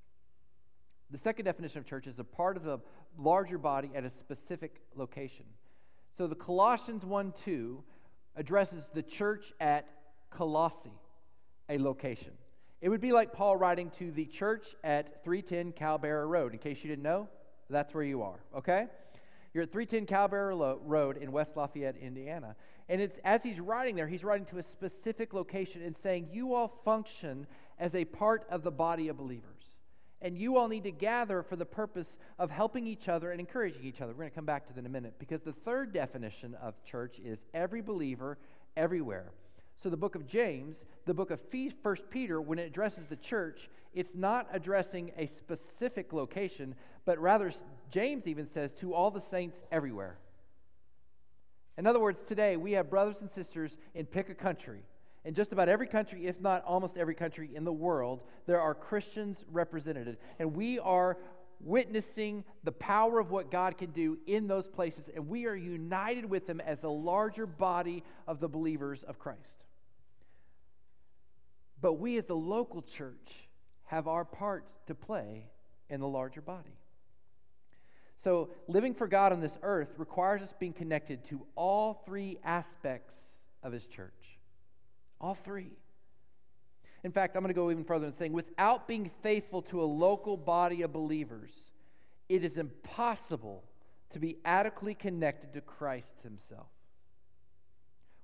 The 1.11 1.19
second 1.19 1.45
definition 1.45 1.79
of 1.79 1.87
church 1.87 2.07
is 2.07 2.19
a 2.19 2.25
part 2.25 2.57
of 2.57 2.65
the 2.65 2.79
larger 3.19 3.59
body 3.59 3.91
at 3.95 4.05
a 4.05 4.11
specific 4.11 4.81
location. 4.95 5.45
So 6.17 6.27
the 6.27 6.35
Colossians 6.35 7.05
1 7.05 7.33
2 7.45 7.83
addresses 8.37 8.89
the 8.93 9.03
church 9.03 9.53
at 9.61 9.87
Colossae, 10.31 10.93
a 11.69 11.79
location. 11.79 12.33
It 12.81 12.89
would 12.89 13.01
be 13.01 13.13
like 13.13 13.33
Paul 13.33 13.57
writing 13.57 13.91
to 13.99 14.13
the 14.13 14.27
church 14.27 14.65
at 14.85 15.25
310 15.25 15.73
Kalberer 15.73 16.29
Road. 16.29 16.53
In 16.53 16.59
case 16.59 16.79
you 16.83 16.89
didn't 16.89 17.03
know, 17.03 17.29
that's 17.69 17.93
where 17.93 18.05
you 18.05 18.23
are, 18.23 18.39
okay? 18.57 18.87
You're 19.53 19.65
at 19.65 19.73
310 19.73 20.07
Kalberer 20.07 20.79
Road 20.85 21.17
in 21.17 21.33
West 21.33 21.57
Lafayette, 21.57 21.97
Indiana. 21.97 22.55
And 22.89 23.01
it's, 23.01 23.19
as 23.25 23.43
he's 23.43 23.59
writing 23.59 23.97
there, 23.97 24.07
he's 24.07 24.23
writing 24.23 24.47
to 24.47 24.59
a 24.59 24.63
specific 24.63 25.35
location 25.35 25.83
and 25.83 25.97
saying, 26.03 26.29
You 26.33 26.55
all 26.55 26.81
function 26.85 27.47
as 27.79 27.95
a 27.95 28.05
part 28.05 28.47
of 28.49 28.63
the 28.63 28.71
body 28.71 29.09
of 29.09 29.17
believers. 29.17 29.45
And 30.23 30.37
you 30.37 30.57
all 30.57 30.69
need 30.69 30.85
to 30.85 30.91
gather 30.91 31.43
for 31.43 31.57
the 31.57 31.65
purpose 31.65 32.09
of 32.39 32.51
helping 32.51 32.87
each 32.87 33.09
other 33.09 33.31
and 33.31 33.41
encouraging 33.41 33.85
each 33.85 34.01
other. 34.01 34.13
We're 34.13 34.21
going 34.21 34.31
to 34.31 34.35
come 34.35 34.47
back 34.47 34.67
to 34.69 34.73
that 34.73 34.81
in 34.81 34.87
a 34.87 34.89
minute 34.89 35.15
because 35.19 35.43
the 35.43 35.53
third 35.53 35.93
definition 35.93 36.57
of 36.61 36.75
church 36.85 37.21
is 37.25 37.39
every 37.55 37.83
believer 37.83 38.39
everywhere. 38.77 39.33
So 39.83 39.89
the 39.89 39.97
book 39.97 40.15
of 40.15 40.27
James, 40.27 40.77
the 41.07 41.15
book 41.15 41.31
of 41.31 41.41
First 41.83 42.03
Peter, 42.11 42.41
when 42.41 42.59
it 42.59 42.67
addresses 42.67 43.05
the 43.09 43.17
church, 43.17 43.71
it's 43.95 44.15
not 44.15 44.49
addressing 44.53 45.13
a 45.17 45.27
specific 45.27 46.13
location, 46.13 46.75
but 47.05 47.19
rather 47.19 47.53
James 47.91 48.27
even 48.27 48.47
says 48.47 48.73
to 48.81 48.93
all 48.93 49.11
the 49.11 49.23
saints 49.31 49.57
everywhere. 49.71 50.19
In 51.77 51.87
other 51.87 52.01
words, 52.01 52.21
today 52.27 52.57
we 52.57 52.73
have 52.73 52.91
brothers 52.91 53.17
and 53.21 53.31
sisters 53.31 53.77
in 53.95 54.05
pick 54.05 54.29
a 54.29 54.35
country 54.35 54.83
in 55.29 55.35
just 55.35 55.53
about 55.53 55.69
every 55.69 55.87
country, 55.87 56.27
if 56.27 56.41
not 56.41 56.65
almost 56.65 56.97
every 56.97 57.15
country 57.15 57.51
in 57.55 57.65
the 57.65 57.73
world, 57.73 58.23
there 58.47 58.61
are 58.61 58.75
Christians 58.75 59.45
represented. 59.53 60.17
And 60.39 60.55
we 60.55 60.79
are 60.79 61.19
witnessing 61.61 62.45
the 62.65 62.73
power 62.73 63.19
of 63.19 63.31
what 63.31 63.51
God 63.51 63.77
can 63.77 63.91
do 63.91 64.17
in 64.27 64.47
those 64.47 64.67
places, 64.67 65.11
and 65.15 65.29
we 65.29 65.47
are 65.47 65.57
united 65.57 66.25
with 66.25 66.47
them 66.47 66.61
as 66.61 66.79
the 66.79 66.91
larger 66.91 67.47
body 67.47 68.05
of 68.27 68.41
the 68.41 68.49
believers 68.49 69.03
of 69.03 69.19
Christ. 69.19 69.65
But 71.81 71.95
we, 71.95 72.19
as 72.19 72.27
the 72.27 72.37
local 72.37 72.83
church, 72.83 73.49
have 73.85 74.09
our 74.09 74.25
part 74.25 74.65
to 74.87 74.95
play 74.95 75.45
in 75.89 76.01
the 76.01 76.09
larger 76.09 76.41
body. 76.41 76.77
So, 78.19 78.51
living 78.67 78.95
for 78.95 79.07
God 79.07 79.33
on 79.33 79.41
this 79.41 79.57
earth 79.63 79.89
requires 79.97 80.43
us 80.43 80.53
being 80.59 80.73
connected 80.73 81.25
to 81.27 81.47
all 81.55 82.03
three 82.05 82.39
aspects 82.43 83.15
of 83.63 83.73
His 83.73 83.87
church. 83.87 84.13
All 85.21 85.37
three. 85.45 85.71
In 87.05 87.13
fact, 87.13 87.37
I'm 87.37 87.43
going 87.43 87.55
to 87.55 87.59
go 87.59 87.71
even 87.71 87.85
further 87.85 88.07
and 88.07 88.17
saying, 88.17 88.33
without 88.33 88.89
being 88.89 89.11
faithful 89.23 89.63
to 89.63 89.83
a 89.83 89.85
local 89.85 90.37
body 90.37 90.83
of 90.83 90.93
believers, 90.93 91.53
it 92.29 92.43
is 92.43 92.57
impossible 92.57 93.63
to 94.11 94.19
be 94.19 94.39
adequately 94.45 94.95
connected 94.95 95.53
to 95.53 95.61
Christ 95.61 96.15
Himself. 96.25 96.67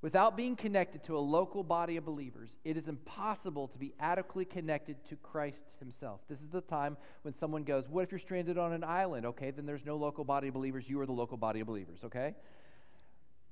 Without 0.04 0.36
being 0.36 0.54
connected 0.54 1.02
to 1.02 1.16
a 1.16 1.18
local 1.18 1.64
body 1.64 1.96
of 1.96 2.04
believers, 2.04 2.50
it 2.62 2.76
is 2.76 2.88
impossible 2.88 3.68
to 3.68 3.78
be 3.78 3.94
adequately 3.98 4.44
connected 4.44 5.02
to 5.08 5.16
Christ 5.16 5.62
Himself. 5.78 6.20
This 6.28 6.40
is 6.40 6.50
the 6.50 6.60
time 6.60 6.98
when 7.22 7.32
someone 7.32 7.64
goes, 7.64 7.88
What 7.88 8.02
if 8.02 8.12
you're 8.12 8.18
stranded 8.18 8.58
on 8.58 8.74
an 8.74 8.84
island? 8.84 9.24
Okay, 9.24 9.50
then 9.50 9.64
there's 9.64 9.86
no 9.86 9.96
local 9.96 10.22
body 10.22 10.48
of 10.48 10.52
believers. 10.52 10.84
You 10.86 11.00
are 11.00 11.06
the 11.06 11.12
local 11.12 11.38
body 11.38 11.60
of 11.60 11.66
believers, 11.66 12.00
okay? 12.04 12.34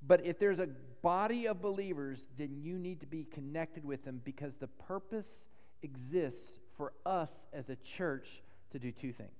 But 0.07 0.27
if 0.27 0.39
there's 0.39 0.59
a 0.59 0.69
body 1.01 1.49
of 1.49 1.63
believers, 1.63 2.19
then 2.37 2.59
you 2.61 2.77
need 2.79 3.01
to 3.01 3.07
be 3.07 3.25
connected 3.33 3.83
with 3.83 4.05
them 4.05 4.21
because 4.23 4.53
the 4.57 4.67
purpose 4.67 5.47
exists 5.83 6.61
for 6.77 6.93
us 7.07 7.33
as 7.55 7.71
a 7.71 7.77
church 7.77 8.43
to 8.73 8.79
do 8.79 8.93
two 8.93 9.15
things. 9.15 9.31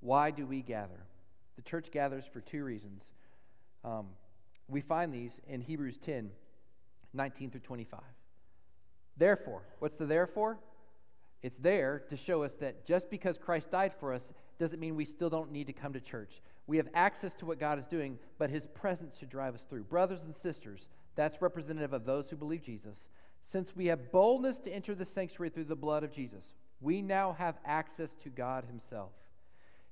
Why 0.00 0.30
do 0.30 0.46
we 0.46 0.62
gather? 0.62 1.04
The 1.56 1.62
church 1.62 1.90
gathers 1.92 2.24
for 2.32 2.40
two 2.40 2.64
reasons. 2.64 3.02
Um, 3.84 4.06
we 4.70 4.80
find 4.80 5.12
these 5.12 5.38
in 5.48 5.60
Hebrews 5.60 5.98
10 6.04 6.30
19 7.12 7.50
through 7.50 7.60
25. 7.60 8.00
Therefore, 9.16 9.62
what's 9.80 9.96
the 9.96 10.06
therefore? 10.06 10.58
It's 11.42 11.58
there 11.58 12.02
to 12.08 12.16
show 12.16 12.44
us 12.44 12.52
that 12.60 12.86
just 12.86 13.10
because 13.10 13.36
Christ 13.36 13.70
died 13.70 13.92
for 13.98 14.12
us 14.12 14.22
doesn't 14.58 14.78
mean 14.78 14.94
we 14.94 15.04
still 15.04 15.30
don't 15.30 15.50
need 15.50 15.66
to 15.66 15.72
come 15.72 15.92
to 15.94 16.00
church. 16.00 16.40
We 16.66 16.76
have 16.76 16.88
access 16.94 17.34
to 17.34 17.46
what 17.46 17.58
God 17.58 17.78
is 17.78 17.86
doing, 17.86 18.18
but 18.38 18.50
his 18.50 18.66
presence 18.66 19.16
should 19.18 19.30
drive 19.30 19.54
us 19.54 19.64
through. 19.68 19.84
Brothers 19.84 20.22
and 20.22 20.36
sisters, 20.36 20.86
that's 21.16 21.42
representative 21.42 21.92
of 21.92 22.04
those 22.04 22.28
who 22.28 22.36
believe 22.36 22.62
Jesus. 22.62 23.08
Since 23.50 23.74
we 23.74 23.86
have 23.86 24.12
boldness 24.12 24.58
to 24.60 24.70
enter 24.70 24.94
the 24.94 25.06
sanctuary 25.06 25.50
through 25.50 25.64
the 25.64 25.74
blood 25.74 26.04
of 26.04 26.12
Jesus, 26.12 26.54
we 26.80 27.02
now 27.02 27.34
have 27.38 27.56
access 27.64 28.12
to 28.22 28.28
God 28.28 28.64
himself. 28.64 29.10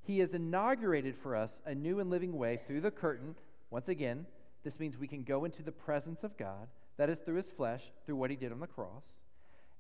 He 0.03 0.21
has 0.21 0.33
inaugurated 0.33 1.17
for 1.17 1.35
us 1.35 1.61
a 1.67 1.75
new 1.75 1.99
and 1.99 2.09
living 2.09 2.37
way 2.37 2.61
through 2.67 2.83
the 2.83 2.91
curtain. 2.91 3.35
Once 3.71 3.89
again, 3.89 4.27
this 4.69 4.79
means 4.79 4.99
we 4.99 5.09
can 5.09 5.23
go 5.23 5.47
into 5.47 5.63
the 5.63 5.73
presence 5.73 6.23
of 6.25 6.37
God, 6.37 6.69
that 6.99 7.09
is 7.09 7.19
through 7.21 7.37
his 7.37 7.51
flesh, 7.51 7.83
through 8.05 8.17
what 8.17 8.29
he 8.29 8.37
did 8.37 8.53
on 8.53 8.61
the 8.61 8.67
cross. 8.67 9.03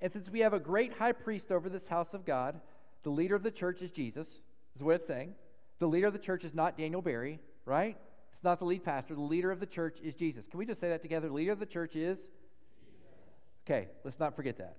And 0.01 0.11
since 0.11 0.31
we 0.31 0.41
have 0.41 0.55
a 0.55 0.59
great 0.59 0.95
high 0.95 1.13
priest 1.13 1.53
over 1.53 1.69
this 1.69 1.87
house 1.87 2.15
of 2.15 2.25
God, 2.25 2.59
the 3.03 3.11
leader 3.11 3.35
of 3.35 3.43
the 3.43 3.51
church 3.51 3.83
is 3.83 3.91
Jesus, 3.91 4.27
is 4.75 4.83
what 4.83 4.95
it's 4.95 5.07
saying. 5.07 5.35
The 5.79 5.87
leader 5.87 6.07
of 6.07 6.15
the 6.15 6.19
church 6.19 6.43
is 6.43 6.55
not 6.55 6.79
Daniel 6.79 7.03
Barry, 7.03 7.39
right? 7.67 7.99
It's 8.33 8.45
not 8.45 8.61
the 8.61 8.65
lead 8.65 8.83
pastor. 8.83 9.15
The 9.15 9.21
leader 9.21 9.51
of 9.51 9.61
the 9.61 9.67
church 9.67 9.99
is 10.03 10.15
Jesus. 10.15 10.47
Can 10.49 10.59
we 10.59 10.65
just 10.65 10.81
say 10.81 10.89
that 10.89 11.03
together? 11.03 11.29
The 11.29 11.35
leader 11.35 11.53
of 11.53 11.61
the 11.61 11.67
church 11.67 11.95
is? 11.95 12.19
Okay, 13.67 13.89
let's 14.05 14.19
not 14.19 14.37
forget 14.37 14.57
that. 14.57 14.77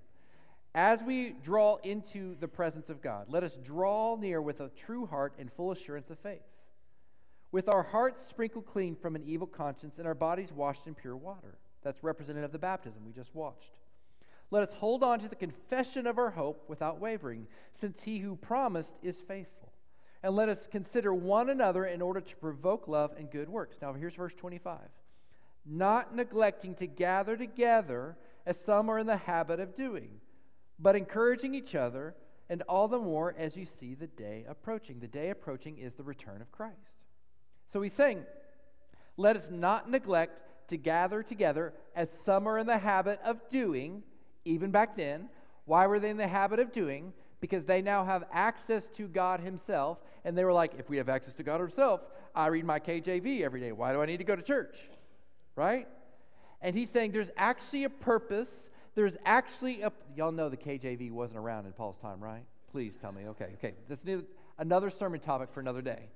As 0.74 1.04
we 1.04 1.36
draw 1.44 1.76
into 1.84 2.36
the 2.40 2.48
presence 2.48 2.90
of 2.90 3.02
God, 3.04 3.28
let 3.30 3.44
us 3.44 3.56
draw 3.64 4.16
near 4.16 4.42
with 4.42 4.60
a 4.60 4.70
true 4.70 5.06
heart 5.06 5.34
and 5.38 5.52
full 5.54 5.72
assurance 5.72 6.10
of 6.10 6.18
faith. 6.18 6.42
With 7.52 7.70
our 7.70 7.84
hearts 7.84 8.22
sprinkled 8.30 8.66
clean 8.66 8.96
from 8.96 9.16
an 9.16 9.24
evil 9.26 9.48
conscience 9.48 9.98
and 9.98 10.08
our 10.08 10.14
bodies 10.14 10.52
washed 10.52 10.88
in 10.88 10.94
pure 10.94 11.18
water. 11.18 11.58
That's 11.84 12.04
representative 12.04 12.50
of 12.50 12.52
the 12.52 12.60
baptism 12.60 13.04
we 13.06 13.14
just 13.14 13.34
watched. 13.34 13.72
Let 14.52 14.68
us 14.68 14.74
hold 14.76 15.04
on 15.04 15.20
to 15.20 15.28
the 15.28 15.36
confession 15.36 16.08
of 16.08 16.18
our 16.18 16.32
hope 16.32 16.66
without 16.68 17.00
wavering, 17.00 17.48
since 17.80 18.02
he 18.02 18.20
who 18.20 18.36
promised 18.36 18.96
is 19.04 19.18
faithful. 19.28 19.72
And 20.24 20.36
let 20.36 20.50
us 20.50 20.68
consider 20.70 21.14
one 21.14 21.50
another 21.50 21.86
in 21.86 22.02
order 22.02 22.20
to 22.20 22.36
provoke 22.38 22.88
love 22.88 23.12
and 23.18 23.32
good 23.32 23.48
works. 23.48 23.78
Now, 23.82 23.94
here's 23.94 24.16
verse 24.16 24.34
25. 24.34 24.80
Not 25.66 26.16
neglecting 26.16 26.76
to 26.76 26.88
gather 26.88 27.38
together, 27.38 28.18
as 28.46 28.60
some 28.60 28.90
are 28.90 29.00
in 29.00 29.08
the 29.08 29.18
habit 29.18 29.60
of 29.60 29.76
doing, 29.76 30.10
but 30.80 30.96
encouraging 30.96 31.54
each 31.54 31.76
other, 31.76 32.16
and 32.50 32.64
all 32.64 32.88
the 32.88 32.98
more 32.98 33.36
as 33.38 33.56
you 33.56 33.66
see 33.66 33.94
the 33.94 34.08
day 34.08 34.46
approaching. 34.50 35.00
The 35.00 35.08
day 35.08 35.30
approaching 35.30 35.78
is 35.78 35.94
the 35.94 36.04
return 36.04 36.42
of 36.42 36.52
Christ. 36.52 36.89
So 37.72 37.82
he's 37.82 37.94
saying, 37.94 38.24
let 39.18 39.36
us 39.36 39.50
not 39.52 39.90
neglect 39.90 40.42
to 40.70 40.78
gather 40.78 41.24
together, 41.24 41.74
as 41.96 42.10
some 42.26 42.48
are 42.48 42.58
in 42.58 42.68
the 42.68 42.78
habit 42.78 43.20
of 43.24 43.38
doing, 43.50 44.04
even 44.46 44.72
back 44.72 44.96
then. 44.96 45.30
Why 45.66 45.88
were 45.88 46.00
they 46.00 46.10
in 46.10 46.18
the 46.18 46.28
habit 46.28 46.60
of 46.60 46.72
doing? 46.72 47.14
Because 47.42 47.66
they 47.66 47.82
now 47.82 48.04
have 48.04 48.24
access 48.32 48.88
to 48.98 49.08
God 49.08 49.40
Himself. 49.40 49.98
And 50.26 50.38
they 50.38 50.44
were 50.44 50.54
like, 50.54 50.74
if 50.78 50.90
we 50.90 50.98
have 50.98 51.10
access 51.10 51.34
to 51.36 51.44
God 51.44 51.60
Himself, 51.60 52.02
I 52.36 52.48
read 52.48 52.66
my 52.66 52.80
KJV 52.80 53.42
every 53.42 53.60
day. 53.60 53.72
Why 53.72 53.94
do 53.94 54.02
I 54.02 54.06
need 54.06 54.18
to 54.18 54.24
go 54.24 54.36
to 54.36 54.42
church? 54.42 54.76
Right? 55.56 55.88
And 56.62 56.76
he's 56.76 56.90
saying 56.90 57.12
there's 57.12 57.32
actually 57.38 57.86
a 57.86 57.90
purpose. 57.90 58.50
There's 58.96 59.16
actually 59.26 59.82
a. 59.82 59.92
Y'all 60.16 60.32
know 60.32 60.50
the 60.50 60.58
KJV 60.58 61.12
wasn't 61.12 61.40
around 61.40 61.66
in 61.66 61.72
Paul's 61.72 61.98
time, 62.02 62.20
right? 62.22 62.44
Please 62.72 62.94
tell 63.02 63.12
me. 63.12 63.28
Okay, 63.28 63.50
okay. 63.56 63.74
This 63.88 64.00
is 64.06 64.24
another 64.58 64.90
sermon 64.90 65.20
topic 65.20 65.50
for 65.54 65.60
another 65.60 65.82
day. 65.82 66.10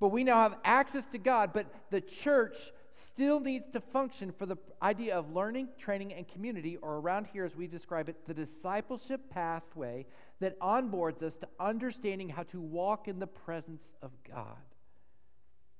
But 0.00 0.08
we 0.08 0.24
now 0.24 0.42
have 0.42 0.56
access 0.64 1.06
to 1.12 1.18
God, 1.18 1.52
but 1.52 1.66
the 1.90 2.00
church 2.00 2.56
still 2.92 3.40
needs 3.40 3.68
to 3.70 3.80
function 3.80 4.32
for 4.32 4.46
the 4.46 4.56
idea 4.82 5.16
of 5.16 5.32
learning, 5.32 5.68
training, 5.78 6.12
and 6.14 6.26
community, 6.28 6.76
or 6.78 6.96
around 6.96 7.26
here 7.32 7.44
as 7.44 7.54
we 7.54 7.66
describe 7.66 8.08
it, 8.08 8.16
the 8.26 8.34
discipleship 8.34 9.30
pathway 9.30 10.06
that 10.40 10.58
onboards 10.60 11.22
us 11.22 11.36
to 11.36 11.48
understanding 11.58 12.28
how 12.28 12.42
to 12.44 12.60
walk 12.60 13.08
in 13.08 13.18
the 13.18 13.26
presence 13.26 13.92
of 14.02 14.10
God. 14.28 14.56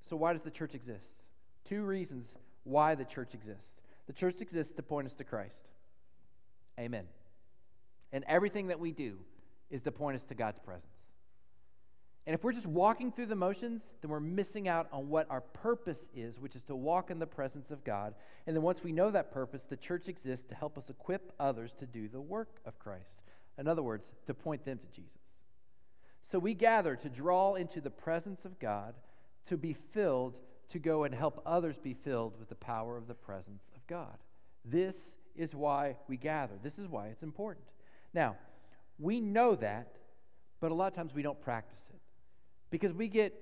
So, 0.09 0.15
why 0.15 0.33
does 0.33 0.41
the 0.41 0.51
church 0.51 0.73
exist? 0.73 1.05
Two 1.67 1.83
reasons 1.83 2.27
why 2.63 2.95
the 2.95 3.05
church 3.05 3.33
exists. 3.33 3.81
The 4.07 4.13
church 4.13 4.41
exists 4.41 4.73
to 4.75 4.83
point 4.83 5.07
us 5.07 5.13
to 5.15 5.23
Christ. 5.23 5.59
Amen. 6.79 7.05
And 8.11 8.23
everything 8.27 8.67
that 8.67 8.79
we 8.79 8.91
do 8.91 9.17
is 9.69 9.81
to 9.83 9.91
point 9.91 10.17
us 10.17 10.25
to 10.25 10.35
God's 10.35 10.59
presence. 10.59 10.85
And 12.27 12.33
if 12.33 12.43
we're 12.43 12.51
just 12.51 12.67
walking 12.67 13.13
through 13.13 13.27
the 13.27 13.35
motions, 13.35 13.83
then 14.01 14.11
we're 14.11 14.19
missing 14.19 14.67
out 14.67 14.89
on 14.91 15.07
what 15.07 15.27
our 15.29 15.39
purpose 15.39 16.09
is, 16.13 16.41
which 16.41 16.57
is 16.57 16.63
to 16.63 16.75
walk 16.75 17.09
in 17.09 17.19
the 17.19 17.25
presence 17.25 17.71
of 17.71 17.85
God. 17.85 18.13
And 18.45 18.53
then 18.53 18.63
once 18.63 18.83
we 18.83 18.91
know 18.91 19.09
that 19.11 19.31
purpose, 19.31 19.63
the 19.63 19.77
church 19.77 20.09
exists 20.09 20.45
to 20.49 20.55
help 20.55 20.77
us 20.77 20.89
equip 20.89 21.31
others 21.39 21.71
to 21.79 21.85
do 21.85 22.09
the 22.09 22.19
work 22.19 22.59
of 22.65 22.77
Christ. 22.79 23.13
In 23.57 23.65
other 23.65 23.81
words, 23.81 24.03
to 24.25 24.33
point 24.33 24.65
them 24.65 24.77
to 24.77 24.87
Jesus. 24.93 25.21
So 26.29 26.37
we 26.37 26.53
gather 26.53 26.97
to 26.97 27.07
draw 27.07 27.55
into 27.55 27.79
the 27.79 27.89
presence 27.89 28.43
of 28.43 28.59
God, 28.59 28.93
to 29.45 29.55
be 29.55 29.71
filled, 29.93 30.35
to 30.71 30.79
go 30.79 31.05
and 31.05 31.15
help 31.15 31.41
others 31.45 31.77
be 31.77 31.93
filled 31.93 32.37
with 32.37 32.49
the 32.49 32.55
power 32.55 32.97
of 32.97 33.07
the 33.07 33.13
presence 33.13 33.63
of 33.73 33.87
God. 33.87 34.17
This 34.65 34.97
is 35.37 35.55
why 35.55 35.95
we 36.09 36.17
gather. 36.17 36.55
This 36.61 36.77
is 36.77 36.89
why 36.89 37.07
it's 37.07 37.23
important. 37.23 37.67
Now, 38.13 38.35
we 38.99 39.21
know 39.21 39.55
that, 39.55 39.95
but 40.59 40.71
a 40.71 40.73
lot 40.73 40.87
of 40.87 40.93
times 40.93 41.13
we 41.13 41.21
don't 41.21 41.39
practice 41.39 41.79
it 41.89 41.96
because 42.69 42.93
we 42.93 43.07
get 43.07 43.33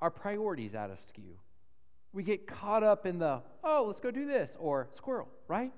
our 0.00 0.10
priorities 0.10 0.74
out 0.74 0.90
of 0.90 0.98
skew. 1.08 1.38
We 2.12 2.22
get 2.22 2.46
caught 2.46 2.82
up 2.82 3.06
in 3.06 3.18
the, 3.18 3.42
oh, 3.62 3.84
let's 3.86 4.00
go 4.00 4.10
do 4.10 4.26
this, 4.26 4.56
or 4.58 4.88
squirrel, 4.96 5.28
right? 5.46 5.72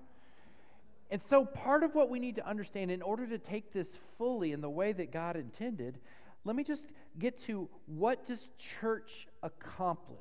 And 1.10 1.20
so, 1.22 1.44
part 1.44 1.82
of 1.82 1.94
what 1.94 2.08
we 2.08 2.20
need 2.20 2.36
to 2.36 2.46
understand 2.46 2.90
in 2.90 3.02
order 3.02 3.26
to 3.26 3.38
take 3.38 3.72
this 3.72 3.88
fully 4.16 4.52
in 4.52 4.60
the 4.60 4.70
way 4.70 4.92
that 4.92 5.10
God 5.10 5.36
intended, 5.36 5.98
let 6.44 6.54
me 6.54 6.62
just 6.62 6.86
get 7.18 7.42
to 7.46 7.68
what 7.86 8.26
does 8.26 8.48
church 8.80 9.26
accomplish? 9.42 10.18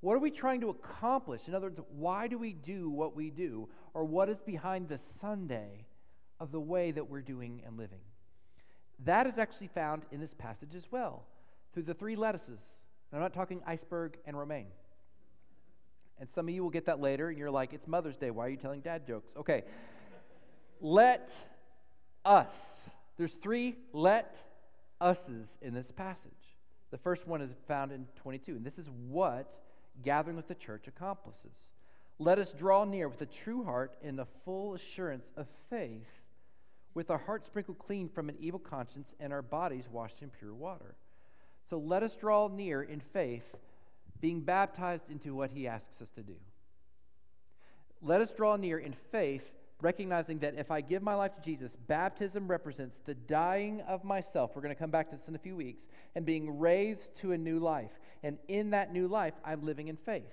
What 0.00 0.14
are 0.14 0.20
we 0.20 0.30
trying 0.30 0.60
to 0.60 0.68
accomplish? 0.68 1.42
In 1.48 1.54
other 1.54 1.66
words, 1.66 1.80
why 1.90 2.28
do 2.28 2.38
we 2.38 2.52
do 2.52 2.88
what 2.88 3.16
we 3.16 3.30
do? 3.30 3.68
Or 3.94 4.04
what 4.04 4.28
is 4.28 4.40
behind 4.40 4.88
the 4.88 5.00
Sunday 5.20 5.86
of 6.38 6.52
the 6.52 6.60
way 6.60 6.92
that 6.92 7.10
we're 7.10 7.20
doing 7.20 7.62
and 7.66 7.76
living? 7.76 7.98
That 9.04 9.26
is 9.26 9.38
actually 9.38 9.68
found 9.68 10.02
in 10.12 10.20
this 10.20 10.34
passage 10.34 10.76
as 10.76 10.84
well 10.92 11.24
through 11.78 11.84
the 11.84 11.94
three 11.94 12.16
lettuces. 12.16 12.58
I'm 13.12 13.20
not 13.20 13.32
talking 13.32 13.62
iceberg 13.64 14.18
and 14.26 14.36
romaine. 14.36 14.66
And 16.18 16.28
some 16.34 16.48
of 16.48 16.52
you 16.52 16.64
will 16.64 16.70
get 16.70 16.86
that 16.86 17.00
later, 17.00 17.28
and 17.28 17.38
you're 17.38 17.52
like, 17.52 17.72
it's 17.72 17.86
Mother's 17.86 18.16
Day. 18.16 18.32
Why 18.32 18.46
are 18.46 18.48
you 18.48 18.56
telling 18.56 18.80
dad 18.80 19.06
jokes? 19.06 19.28
Okay. 19.36 19.62
let 20.80 21.30
us. 22.24 22.52
There's 23.16 23.34
three 23.34 23.76
let 23.92 24.34
us's 25.00 25.46
in 25.62 25.72
this 25.72 25.88
passage. 25.92 26.32
The 26.90 26.98
first 26.98 27.28
one 27.28 27.42
is 27.42 27.52
found 27.68 27.92
in 27.92 28.08
22, 28.16 28.56
and 28.56 28.64
this 28.66 28.76
is 28.76 28.90
what 29.08 29.48
gathering 30.02 30.36
with 30.36 30.48
the 30.48 30.56
church 30.56 30.88
accomplishes. 30.88 31.68
Let 32.18 32.40
us 32.40 32.50
draw 32.50 32.84
near 32.86 33.08
with 33.08 33.20
a 33.20 33.26
true 33.26 33.62
heart 33.62 33.94
in 34.02 34.18
a 34.18 34.26
full 34.44 34.74
assurance 34.74 35.26
of 35.36 35.46
faith, 35.70 36.08
with 36.94 37.08
our 37.08 37.18
hearts 37.18 37.46
sprinkled 37.46 37.78
clean 37.78 38.08
from 38.08 38.28
an 38.28 38.34
evil 38.40 38.58
conscience 38.58 39.14
and 39.20 39.32
our 39.32 39.42
bodies 39.42 39.84
washed 39.88 40.22
in 40.22 40.30
pure 40.30 40.54
water. 40.54 40.96
So 41.70 41.78
let 41.78 42.02
us 42.02 42.12
draw 42.18 42.48
near 42.48 42.82
in 42.82 43.00
faith, 43.12 43.44
being 44.20 44.40
baptized 44.40 45.10
into 45.10 45.34
what 45.34 45.50
he 45.50 45.68
asks 45.68 46.00
us 46.00 46.08
to 46.14 46.22
do. 46.22 46.34
Let 48.00 48.20
us 48.20 48.30
draw 48.30 48.56
near 48.56 48.78
in 48.78 48.94
faith, 49.12 49.42
recognizing 49.80 50.38
that 50.38 50.54
if 50.56 50.70
I 50.70 50.80
give 50.80 51.02
my 51.02 51.14
life 51.14 51.34
to 51.34 51.42
Jesus, 51.42 51.72
baptism 51.86 52.48
represents 52.48 52.96
the 53.04 53.14
dying 53.14 53.82
of 53.88 54.04
myself. 54.04 54.52
We're 54.54 54.62
going 54.62 54.74
to 54.74 54.78
come 54.80 54.90
back 54.90 55.10
to 55.10 55.16
this 55.16 55.28
in 55.28 55.34
a 55.34 55.38
few 55.38 55.56
weeks, 55.56 55.86
and 56.14 56.24
being 56.24 56.58
raised 56.58 57.14
to 57.20 57.32
a 57.32 57.38
new 57.38 57.58
life. 57.58 57.90
And 58.22 58.38
in 58.48 58.70
that 58.70 58.92
new 58.92 59.08
life, 59.08 59.34
I'm 59.44 59.64
living 59.64 59.88
in 59.88 59.96
faith. 59.96 60.24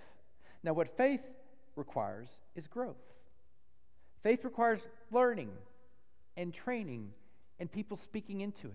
Now, 0.63 0.73
what 0.73 0.95
faith 0.95 1.21
requires 1.75 2.29
is 2.55 2.67
growth. 2.67 2.95
Faith 4.23 4.43
requires 4.43 4.81
learning 5.11 5.51
and 6.37 6.53
training 6.53 7.11
and 7.59 7.71
people 7.71 7.97
speaking 7.97 8.41
into 8.41 8.67
it. 8.67 8.73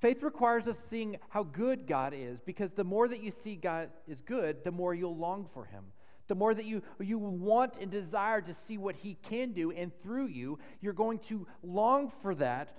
Faith 0.00 0.22
requires 0.22 0.66
us 0.66 0.76
seeing 0.90 1.16
how 1.30 1.42
good 1.42 1.86
God 1.86 2.12
is 2.14 2.40
because 2.44 2.70
the 2.72 2.84
more 2.84 3.08
that 3.08 3.22
you 3.22 3.32
see 3.42 3.56
God 3.56 3.88
is 4.06 4.20
good, 4.20 4.62
the 4.62 4.70
more 4.70 4.94
you'll 4.94 5.16
long 5.16 5.48
for 5.54 5.64
Him. 5.64 5.84
The 6.28 6.34
more 6.34 6.54
that 6.54 6.64
you, 6.64 6.82
you 7.00 7.18
want 7.18 7.74
and 7.80 7.90
desire 7.90 8.40
to 8.40 8.54
see 8.66 8.78
what 8.78 8.96
He 8.96 9.14
can 9.14 9.52
do, 9.52 9.70
and 9.70 9.92
through 10.02 10.26
you, 10.26 10.58
you're 10.80 10.92
going 10.92 11.20
to 11.28 11.46
long 11.62 12.12
for 12.20 12.34
that. 12.34 12.76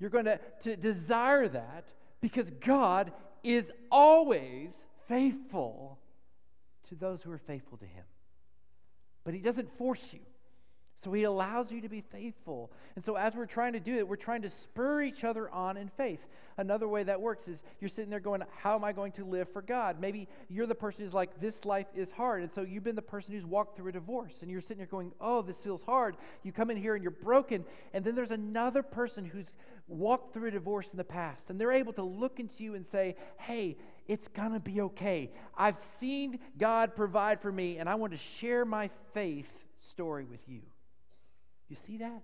You're 0.00 0.10
going 0.10 0.24
to, 0.24 0.40
to 0.62 0.76
desire 0.76 1.46
that 1.48 1.84
because 2.20 2.50
God 2.50 3.12
is 3.44 3.70
always 3.90 4.70
faithful 5.06 5.98
to 6.88 6.94
those 6.94 7.22
who 7.22 7.30
are 7.30 7.38
faithful 7.38 7.78
to 7.78 7.84
Him. 7.84 8.04
But 9.22 9.34
He 9.34 9.40
doesn't 9.40 9.76
force 9.78 10.12
you. 10.12 10.20
So 11.04 11.12
he 11.12 11.24
allows 11.24 11.70
you 11.70 11.80
to 11.82 11.88
be 11.88 12.00
faithful. 12.00 12.72
And 12.96 13.04
so 13.04 13.16
as 13.16 13.34
we're 13.34 13.46
trying 13.46 13.74
to 13.74 13.80
do 13.80 13.98
it, 13.98 14.08
we're 14.08 14.16
trying 14.16 14.42
to 14.42 14.50
spur 14.50 15.02
each 15.02 15.24
other 15.24 15.50
on 15.50 15.76
in 15.76 15.88
faith. 15.88 16.20
Another 16.58 16.88
way 16.88 17.02
that 17.02 17.20
works 17.20 17.48
is 17.48 17.62
you're 17.80 17.90
sitting 17.90 18.08
there 18.08 18.20
going, 18.20 18.42
How 18.62 18.74
am 18.74 18.84
I 18.84 18.92
going 18.92 19.12
to 19.12 19.24
live 19.24 19.48
for 19.52 19.60
God? 19.60 20.00
Maybe 20.00 20.26
you're 20.48 20.66
the 20.66 20.74
person 20.74 21.04
who's 21.04 21.12
like, 21.12 21.38
This 21.38 21.64
life 21.66 21.86
is 21.94 22.10
hard. 22.10 22.42
And 22.42 22.50
so 22.52 22.62
you've 22.62 22.84
been 22.84 22.96
the 22.96 23.02
person 23.02 23.34
who's 23.34 23.44
walked 23.44 23.76
through 23.76 23.90
a 23.90 23.92
divorce 23.92 24.32
and 24.40 24.50
you're 24.50 24.62
sitting 24.62 24.78
there 24.78 24.86
going, 24.86 25.12
Oh, 25.20 25.42
this 25.42 25.58
feels 25.58 25.82
hard. 25.82 26.16
You 26.42 26.52
come 26.52 26.70
in 26.70 26.78
here 26.78 26.94
and 26.94 27.04
you're 27.04 27.10
broken. 27.10 27.64
And 27.92 28.04
then 28.04 28.14
there's 28.14 28.30
another 28.30 28.82
person 28.82 29.26
who's 29.26 29.52
walked 29.86 30.32
through 30.32 30.48
a 30.48 30.52
divorce 30.52 30.88
in 30.92 30.96
the 30.96 31.04
past 31.04 31.42
and 31.50 31.60
they're 31.60 31.72
able 31.72 31.92
to 31.92 32.02
look 32.02 32.40
into 32.40 32.64
you 32.64 32.74
and 32.74 32.86
say, 32.86 33.16
Hey, 33.36 33.76
it's 34.08 34.28
going 34.28 34.52
to 34.52 34.60
be 34.60 34.80
okay. 34.80 35.30
I've 35.58 35.76
seen 36.00 36.38
God 36.56 36.96
provide 36.96 37.42
for 37.42 37.52
me 37.52 37.76
and 37.76 37.88
I 37.88 37.96
want 37.96 38.12
to 38.12 38.18
share 38.18 38.64
my 38.64 38.88
faith 39.12 39.50
story 39.80 40.24
with 40.24 40.40
you. 40.48 40.62
You 41.68 41.76
see 41.86 41.98
that? 41.98 42.22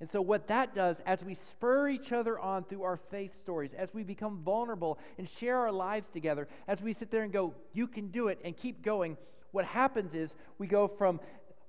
And 0.00 0.08
so, 0.08 0.20
what 0.20 0.46
that 0.46 0.74
does, 0.74 0.96
as 1.06 1.24
we 1.24 1.34
spur 1.34 1.88
each 1.88 2.12
other 2.12 2.38
on 2.38 2.64
through 2.64 2.84
our 2.84 2.98
faith 3.10 3.36
stories, 3.38 3.72
as 3.76 3.92
we 3.92 4.04
become 4.04 4.42
vulnerable 4.44 4.98
and 5.18 5.28
share 5.28 5.56
our 5.56 5.72
lives 5.72 6.08
together, 6.08 6.46
as 6.68 6.80
we 6.80 6.92
sit 6.92 7.10
there 7.10 7.24
and 7.24 7.32
go, 7.32 7.54
You 7.72 7.88
can 7.88 8.08
do 8.08 8.28
it, 8.28 8.38
and 8.44 8.56
keep 8.56 8.82
going, 8.82 9.16
what 9.50 9.64
happens 9.64 10.14
is 10.14 10.30
we 10.58 10.66
go 10.66 10.86
from 10.86 11.20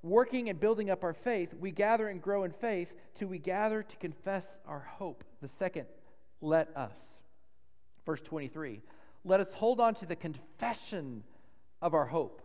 working 0.03 0.49
and 0.49 0.59
building 0.59 0.89
up 0.89 1.03
our 1.03 1.13
faith, 1.13 1.53
we 1.59 1.71
gather 1.71 2.07
and 2.07 2.21
grow 2.21 2.43
in 2.43 2.51
faith, 2.51 2.93
to 3.15 3.27
we 3.27 3.39
gather 3.39 3.83
to 3.83 3.95
confess 3.97 4.45
our 4.65 4.79
hope. 4.79 5.23
The 5.41 5.47
second, 5.47 5.87
let 6.41 6.75
us. 6.75 6.95
Verse 8.05 8.21
23 8.21 8.81
Let 9.25 9.39
us 9.39 9.53
hold 9.53 9.79
on 9.79 9.95
to 9.95 10.05
the 10.05 10.15
confession 10.15 11.23
of 11.81 11.93
our 11.93 12.05
hope 12.05 12.41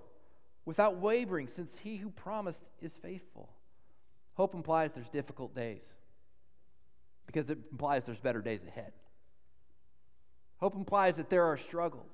without 0.64 0.97
wavering, 0.97 1.49
since 1.49 1.76
he 1.76 1.97
who 1.97 2.11
promised 2.11 2.64
is 2.81 2.93
faithful. 3.03 3.50
Hope 4.35 4.55
implies 4.55 4.91
there's 4.95 5.09
difficult 5.09 5.55
days 5.55 5.83
because 7.26 7.49
it 7.50 7.59
implies 7.71 8.05
there's 8.05 8.19
better 8.19 8.43
days 8.43 8.61
ahead. 8.67 8.93
Hope 10.59 10.75
implies 10.75 11.17
that 11.17 11.31
there 11.31 11.45
are 11.45 11.57
struggles. 11.57 12.11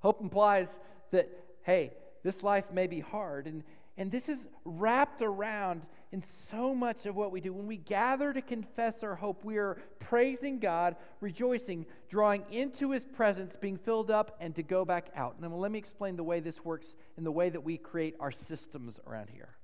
Hope 0.00 0.20
implies 0.20 0.68
that, 1.10 1.28
hey, 1.62 1.92
this 2.22 2.42
life 2.42 2.64
may 2.72 2.86
be 2.86 3.00
hard. 3.00 3.46
And, 3.46 3.62
and 3.96 4.10
this 4.10 4.28
is 4.28 4.38
wrapped 4.64 5.22
around 5.22 5.82
in 6.12 6.22
so 6.48 6.74
much 6.74 7.06
of 7.06 7.16
what 7.16 7.30
we 7.30 7.40
do. 7.40 7.52
When 7.52 7.66
we 7.66 7.78
gather 7.78 8.32
to 8.32 8.42
confess 8.42 9.02
our 9.02 9.14
hope, 9.14 9.44
we 9.44 9.56
are 9.56 9.78
praising 9.98 10.58
God, 10.58 10.96
rejoicing, 11.20 11.86
drawing 12.10 12.44
into 12.50 12.90
His 12.90 13.04
presence, 13.04 13.54
being 13.60 13.76
filled 13.76 14.10
up, 14.10 14.36
and 14.40 14.54
to 14.54 14.62
go 14.62 14.84
back 14.84 15.10
out. 15.16 15.40
Now, 15.40 15.48
let 15.48 15.70
me 15.70 15.78
explain 15.78 16.16
the 16.16 16.24
way 16.24 16.40
this 16.40 16.64
works 16.64 16.94
and 17.16 17.24
the 17.24 17.32
way 17.32 17.48
that 17.48 17.62
we 17.62 17.78
create 17.78 18.14
our 18.20 18.30
systems 18.30 19.00
around 19.06 19.30
here. 19.30 19.56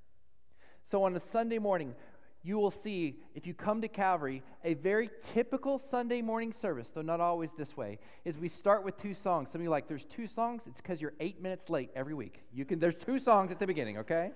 So, 0.89 1.03
on 1.03 1.15
a 1.15 1.21
Sunday 1.31 1.59
morning, 1.59 1.93
you 2.41 2.57
will 2.57 2.71
see, 2.71 3.17
if 3.35 3.45
you 3.45 3.53
come 3.53 3.81
to 3.81 3.87
Calvary, 3.87 4.41
a 4.63 4.73
very 4.75 5.09
typical 5.33 5.81
Sunday 5.91 6.21
morning 6.21 6.53
service, 6.53 6.87
though 6.93 7.01
not 7.01 7.19
always 7.19 7.49
this 7.57 7.75
way, 7.75 7.99
is 8.25 8.37
we 8.37 8.47
start 8.47 8.83
with 8.83 8.97
two 8.97 9.13
songs. 9.13 9.49
Some 9.51 9.61
of 9.61 9.63
you 9.63 9.69
like, 9.69 9.87
there's 9.87 10.05
two 10.05 10.25
songs? 10.25 10.61
It's 10.65 10.81
because 10.81 11.01
you're 11.01 11.13
eight 11.19 11.41
minutes 11.41 11.69
late 11.69 11.89
every 11.95 12.13
week. 12.13 12.41
You 12.53 12.65
can, 12.65 12.79
there's 12.79 12.95
two 12.95 13.19
songs 13.19 13.51
at 13.51 13.59
the 13.59 13.67
beginning, 13.67 13.99
okay? 13.99 14.31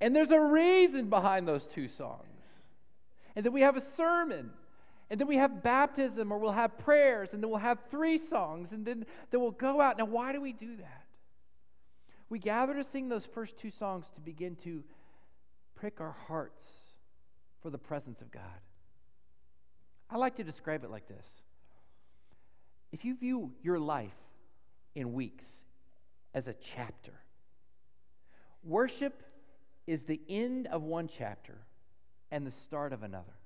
And 0.00 0.14
there's 0.14 0.32
a 0.32 0.40
reason 0.40 1.08
behind 1.08 1.46
those 1.46 1.64
two 1.66 1.88
songs. 1.88 2.22
And 3.36 3.46
then 3.46 3.52
we 3.52 3.62
have 3.62 3.76
a 3.76 3.82
sermon. 3.96 4.50
And 5.08 5.18
then 5.18 5.28
we 5.28 5.36
have 5.36 5.62
baptism, 5.62 6.30
or 6.30 6.38
we'll 6.38 6.52
have 6.52 6.76
prayers, 6.78 7.30
and 7.32 7.42
then 7.42 7.48
we'll 7.48 7.58
have 7.58 7.78
three 7.90 8.18
songs, 8.18 8.72
and 8.72 8.84
then, 8.84 9.06
then 9.30 9.40
we'll 9.40 9.52
go 9.52 9.80
out. 9.80 9.96
Now, 9.96 10.04
why 10.04 10.32
do 10.32 10.40
we 10.40 10.52
do 10.52 10.76
that? 10.76 11.04
We 12.30 12.38
gather 12.38 12.74
to 12.74 12.84
sing 12.84 13.08
those 13.08 13.24
first 13.24 13.58
two 13.58 13.70
songs 13.70 14.06
to 14.14 14.20
begin 14.20 14.56
to 14.64 14.82
prick 15.74 16.00
our 16.00 16.16
hearts 16.26 16.66
for 17.62 17.70
the 17.70 17.78
presence 17.78 18.20
of 18.20 18.30
God. 18.30 18.42
I 20.10 20.16
like 20.16 20.36
to 20.36 20.44
describe 20.44 20.84
it 20.84 20.90
like 20.90 21.08
this 21.08 21.26
if 22.92 23.04
you 23.04 23.16
view 23.16 23.52
your 23.62 23.78
life 23.78 24.16
in 24.94 25.12
weeks 25.12 25.44
as 26.34 26.48
a 26.48 26.54
chapter, 26.54 27.12
worship 28.64 29.22
is 29.86 30.02
the 30.02 30.20
end 30.28 30.66
of 30.66 30.82
one 30.82 31.08
chapter 31.08 31.58
and 32.30 32.46
the 32.46 32.50
start 32.50 32.92
of 32.92 33.02
another. 33.02 33.37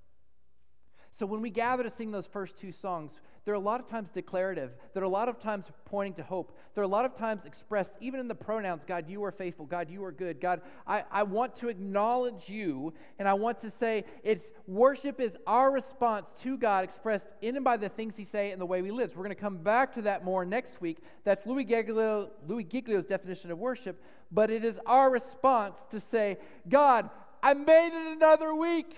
So 1.12 1.26
when 1.26 1.42
we 1.42 1.50
gather 1.50 1.82
to 1.82 1.90
sing 1.90 2.10
those 2.10 2.26
first 2.26 2.58
two 2.58 2.72
songs, 2.72 3.12
they're 3.44 3.54
a 3.54 3.58
lot 3.58 3.80
of 3.80 3.88
times 3.88 4.08
declarative. 4.14 4.70
They're 4.94 5.02
a 5.02 5.08
lot 5.08 5.28
of 5.28 5.40
times 5.40 5.64
pointing 5.84 6.14
to 6.14 6.22
hope. 6.22 6.56
They're 6.74 6.84
a 6.84 6.88
lot 6.88 7.04
of 7.04 7.16
times 7.16 7.44
expressed 7.44 7.92
even 8.00 8.20
in 8.20 8.28
the 8.28 8.34
pronouns 8.36 8.84
God, 8.86 9.08
you 9.08 9.24
are 9.24 9.32
faithful. 9.32 9.66
God, 9.66 9.90
you 9.90 10.04
are 10.04 10.12
good. 10.12 10.40
God, 10.40 10.60
I, 10.86 11.02
I 11.10 11.24
want 11.24 11.56
to 11.56 11.68
acknowledge 11.68 12.48
you, 12.48 12.94
and 13.18 13.28
I 13.28 13.34
want 13.34 13.60
to 13.62 13.70
say 13.70 14.04
it's 14.22 14.46
worship 14.68 15.20
is 15.20 15.32
our 15.46 15.72
response 15.72 16.26
to 16.42 16.56
God 16.56 16.84
expressed 16.84 17.26
in 17.40 17.56
and 17.56 17.64
by 17.64 17.76
the 17.76 17.88
things 17.88 18.16
He 18.16 18.24
say 18.24 18.52
and 18.52 18.60
the 18.60 18.66
way 18.66 18.80
we 18.80 18.92
live. 18.92 19.10
So 19.10 19.16
we're 19.16 19.24
going 19.24 19.34
to 19.36 19.40
come 19.40 19.58
back 19.58 19.92
to 19.94 20.02
that 20.02 20.24
more 20.24 20.44
next 20.44 20.80
week. 20.80 20.98
That's 21.24 21.44
Louis, 21.44 21.64
Giglio, 21.64 22.30
Louis 22.46 22.64
Giglio's 22.64 23.06
definition 23.06 23.50
of 23.50 23.58
worship, 23.58 24.00
but 24.30 24.50
it 24.50 24.64
is 24.64 24.78
our 24.86 25.10
response 25.10 25.74
to 25.90 26.00
say, 26.12 26.38
God, 26.68 27.10
I 27.42 27.54
made 27.54 27.88
it 27.88 28.16
another 28.16 28.54
week. 28.54 28.94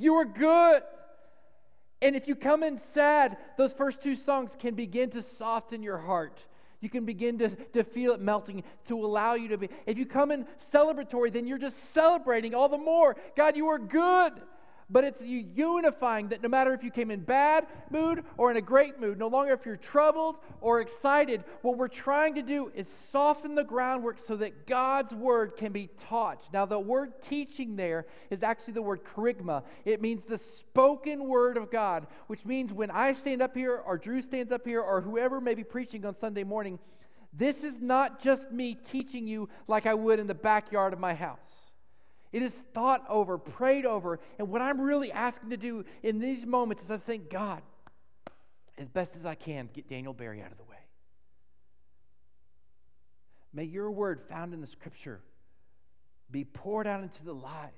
You 0.00 0.14
are 0.14 0.24
good. 0.24 0.82
And 2.00 2.16
if 2.16 2.26
you 2.26 2.34
come 2.34 2.62
in 2.62 2.80
sad, 2.94 3.36
those 3.58 3.74
first 3.74 4.02
two 4.02 4.16
songs 4.16 4.50
can 4.58 4.74
begin 4.74 5.10
to 5.10 5.22
soften 5.22 5.82
your 5.82 5.98
heart. 5.98 6.40
You 6.80 6.88
can 6.88 7.04
begin 7.04 7.38
to, 7.40 7.50
to 7.50 7.84
feel 7.84 8.12
it 8.12 8.20
melting 8.20 8.64
to 8.88 9.04
allow 9.04 9.34
you 9.34 9.48
to 9.48 9.58
be. 9.58 9.68
If 9.84 9.98
you 9.98 10.06
come 10.06 10.30
in 10.30 10.46
celebratory, 10.72 11.30
then 11.30 11.46
you're 11.46 11.58
just 11.58 11.76
celebrating 11.92 12.54
all 12.54 12.70
the 12.70 12.78
more. 12.78 13.14
God, 13.36 13.54
you 13.56 13.68
are 13.68 13.78
good 13.78 14.32
but 14.90 15.04
it's 15.04 15.22
you 15.22 15.44
unifying 15.54 16.28
that 16.28 16.42
no 16.42 16.48
matter 16.48 16.74
if 16.74 16.82
you 16.82 16.90
came 16.90 17.10
in 17.10 17.20
bad 17.20 17.66
mood 17.90 18.24
or 18.36 18.50
in 18.50 18.56
a 18.56 18.60
great 18.60 19.00
mood, 19.00 19.18
no 19.18 19.28
longer 19.28 19.52
if 19.52 19.64
you're 19.64 19.76
troubled 19.76 20.36
or 20.60 20.80
excited, 20.80 21.44
what 21.62 21.78
we're 21.78 21.88
trying 21.88 22.34
to 22.34 22.42
do 22.42 22.72
is 22.74 22.88
soften 23.10 23.54
the 23.54 23.64
groundwork 23.64 24.18
so 24.18 24.36
that 24.36 24.66
God's 24.66 25.14
word 25.14 25.56
can 25.56 25.72
be 25.72 25.88
taught. 26.08 26.42
Now, 26.52 26.66
the 26.66 26.78
word 26.78 27.22
teaching 27.22 27.76
there 27.76 28.06
is 28.30 28.42
actually 28.42 28.74
the 28.74 28.82
word 28.82 29.04
kerygma. 29.04 29.62
It 29.84 30.02
means 30.02 30.22
the 30.28 30.38
spoken 30.38 31.28
word 31.28 31.56
of 31.56 31.70
God, 31.70 32.06
which 32.26 32.44
means 32.44 32.72
when 32.72 32.90
I 32.90 33.14
stand 33.14 33.42
up 33.42 33.56
here 33.56 33.76
or 33.76 33.96
Drew 33.96 34.22
stands 34.22 34.50
up 34.52 34.66
here 34.66 34.80
or 34.80 35.00
whoever 35.00 35.40
may 35.40 35.54
be 35.54 35.64
preaching 35.64 36.04
on 36.04 36.18
Sunday 36.18 36.44
morning, 36.44 36.78
this 37.32 37.58
is 37.58 37.80
not 37.80 38.20
just 38.20 38.50
me 38.50 38.74
teaching 38.74 39.28
you 39.28 39.48
like 39.68 39.86
I 39.86 39.94
would 39.94 40.18
in 40.18 40.26
the 40.26 40.34
backyard 40.34 40.92
of 40.92 40.98
my 40.98 41.14
house. 41.14 41.69
It 42.32 42.42
is 42.42 42.52
thought 42.74 43.04
over, 43.08 43.38
prayed 43.38 43.84
over. 43.84 44.20
And 44.38 44.48
what 44.48 44.62
I'm 44.62 44.80
really 44.80 45.10
asking 45.10 45.50
to 45.50 45.56
do 45.56 45.84
in 46.02 46.20
these 46.20 46.46
moments 46.46 46.84
is 46.84 46.90
I'm 46.90 47.00
saying, 47.00 47.26
God, 47.30 47.62
as 48.78 48.88
best 48.88 49.16
as 49.16 49.26
I 49.26 49.34
can, 49.34 49.68
get 49.72 49.88
Daniel 49.88 50.14
Barry 50.14 50.40
out 50.40 50.52
of 50.52 50.56
the 50.56 50.64
way. 50.64 50.76
May 53.52 53.64
your 53.64 53.90
word 53.90 54.20
found 54.28 54.54
in 54.54 54.60
the 54.60 54.66
scripture 54.66 55.20
be 56.30 56.44
poured 56.44 56.86
out 56.86 57.02
into 57.02 57.24
the 57.24 57.34
lives. 57.34 57.74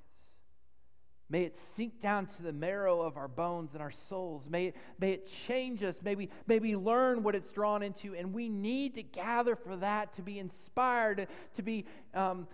May 1.31 1.45
it 1.45 1.59
sink 1.75 2.03
down 2.03 2.27
to 2.27 2.43
the 2.43 2.53
marrow 2.53 3.01
of 3.01 3.17
our 3.17 3.27
bones 3.27 3.71
and 3.73 3.81
our 3.81 3.91
souls. 3.91 4.51
May 4.51 4.67
it, 4.67 4.77
may 4.99 5.12
it 5.12 5.33
change 5.47 5.83
us. 5.83 5.97
May 6.03 6.15
we, 6.15 6.29
may 6.47 6.59
we 6.59 6.77
learn 6.77 7.23
what 7.23 7.35
it's 7.35 7.51
drawn 7.51 7.83
into. 7.83 8.15
And 8.15 8.35
we 8.35 8.51
need 8.51 8.97
to 8.97 9.03
gather 9.03 9.57
for 9.57 9.75
that, 9.77 10.15
to 10.17 10.23
be 10.23 10.38
inspired, 10.38 11.27
to 11.57 11.62
be 11.62 11.87
um, 12.12 12.47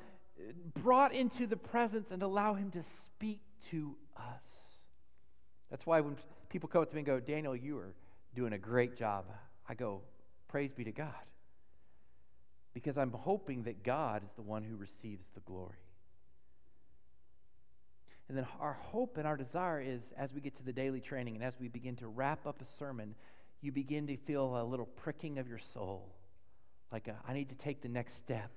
brought 0.82 1.14
into 1.14 1.46
the 1.46 1.56
presence 1.56 2.10
and 2.10 2.22
allow 2.22 2.54
Him 2.54 2.70
to 2.72 2.82
speak 3.06 3.40
to 3.70 3.96
us. 4.16 4.42
That's 5.70 5.84
why 5.86 6.00
when 6.00 6.16
people 6.48 6.68
come 6.68 6.82
up 6.82 6.90
to 6.90 6.94
me 6.94 7.00
and 7.00 7.06
go, 7.06 7.20
Daniel, 7.20 7.54
you 7.54 7.78
are 7.78 7.94
doing 8.34 8.52
a 8.52 8.58
great 8.58 8.96
job, 8.96 9.26
I 9.68 9.74
go, 9.74 10.02
Praise 10.48 10.72
be 10.72 10.84
to 10.84 10.92
God. 10.92 11.12
Because 12.74 12.96
I'm 12.96 13.12
hoping 13.12 13.64
that 13.64 13.82
God 13.82 14.22
is 14.24 14.30
the 14.34 14.42
one 14.42 14.64
who 14.64 14.76
receives 14.76 15.24
the 15.34 15.40
glory. 15.40 15.76
And 18.28 18.36
then 18.36 18.46
our 18.60 18.74
hope 18.74 19.16
and 19.16 19.26
our 19.26 19.36
desire 19.36 19.80
is 19.80 20.02
as 20.16 20.32
we 20.32 20.40
get 20.40 20.56
to 20.56 20.62
the 20.62 20.72
daily 20.72 21.00
training 21.00 21.34
and 21.34 21.44
as 21.44 21.54
we 21.58 21.68
begin 21.68 21.96
to 21.96 22.08
wrap 22.08 22.46
up 22.46 22.60
a 22.60 22.78
sermon, 22.78 23.14
you 23.60 23.72
begin 23.72 24.06
to 24.06 24.16
feel 24.16 24.60
a 24.60 24.64
little 24.64 24.86
pricking 24.86 25.38
of 25.38 25.48
your 25.48 25.58
soul. 25.58 26.14
Like, 26.92 27.08
a, 27.08 27.16
I 27.26 27.32
need 27.32 27.48
to 27.50 27.54
take 27.54 27.82
the 27.82 27.88
next 27.88 28.16
step. 28.16 28.50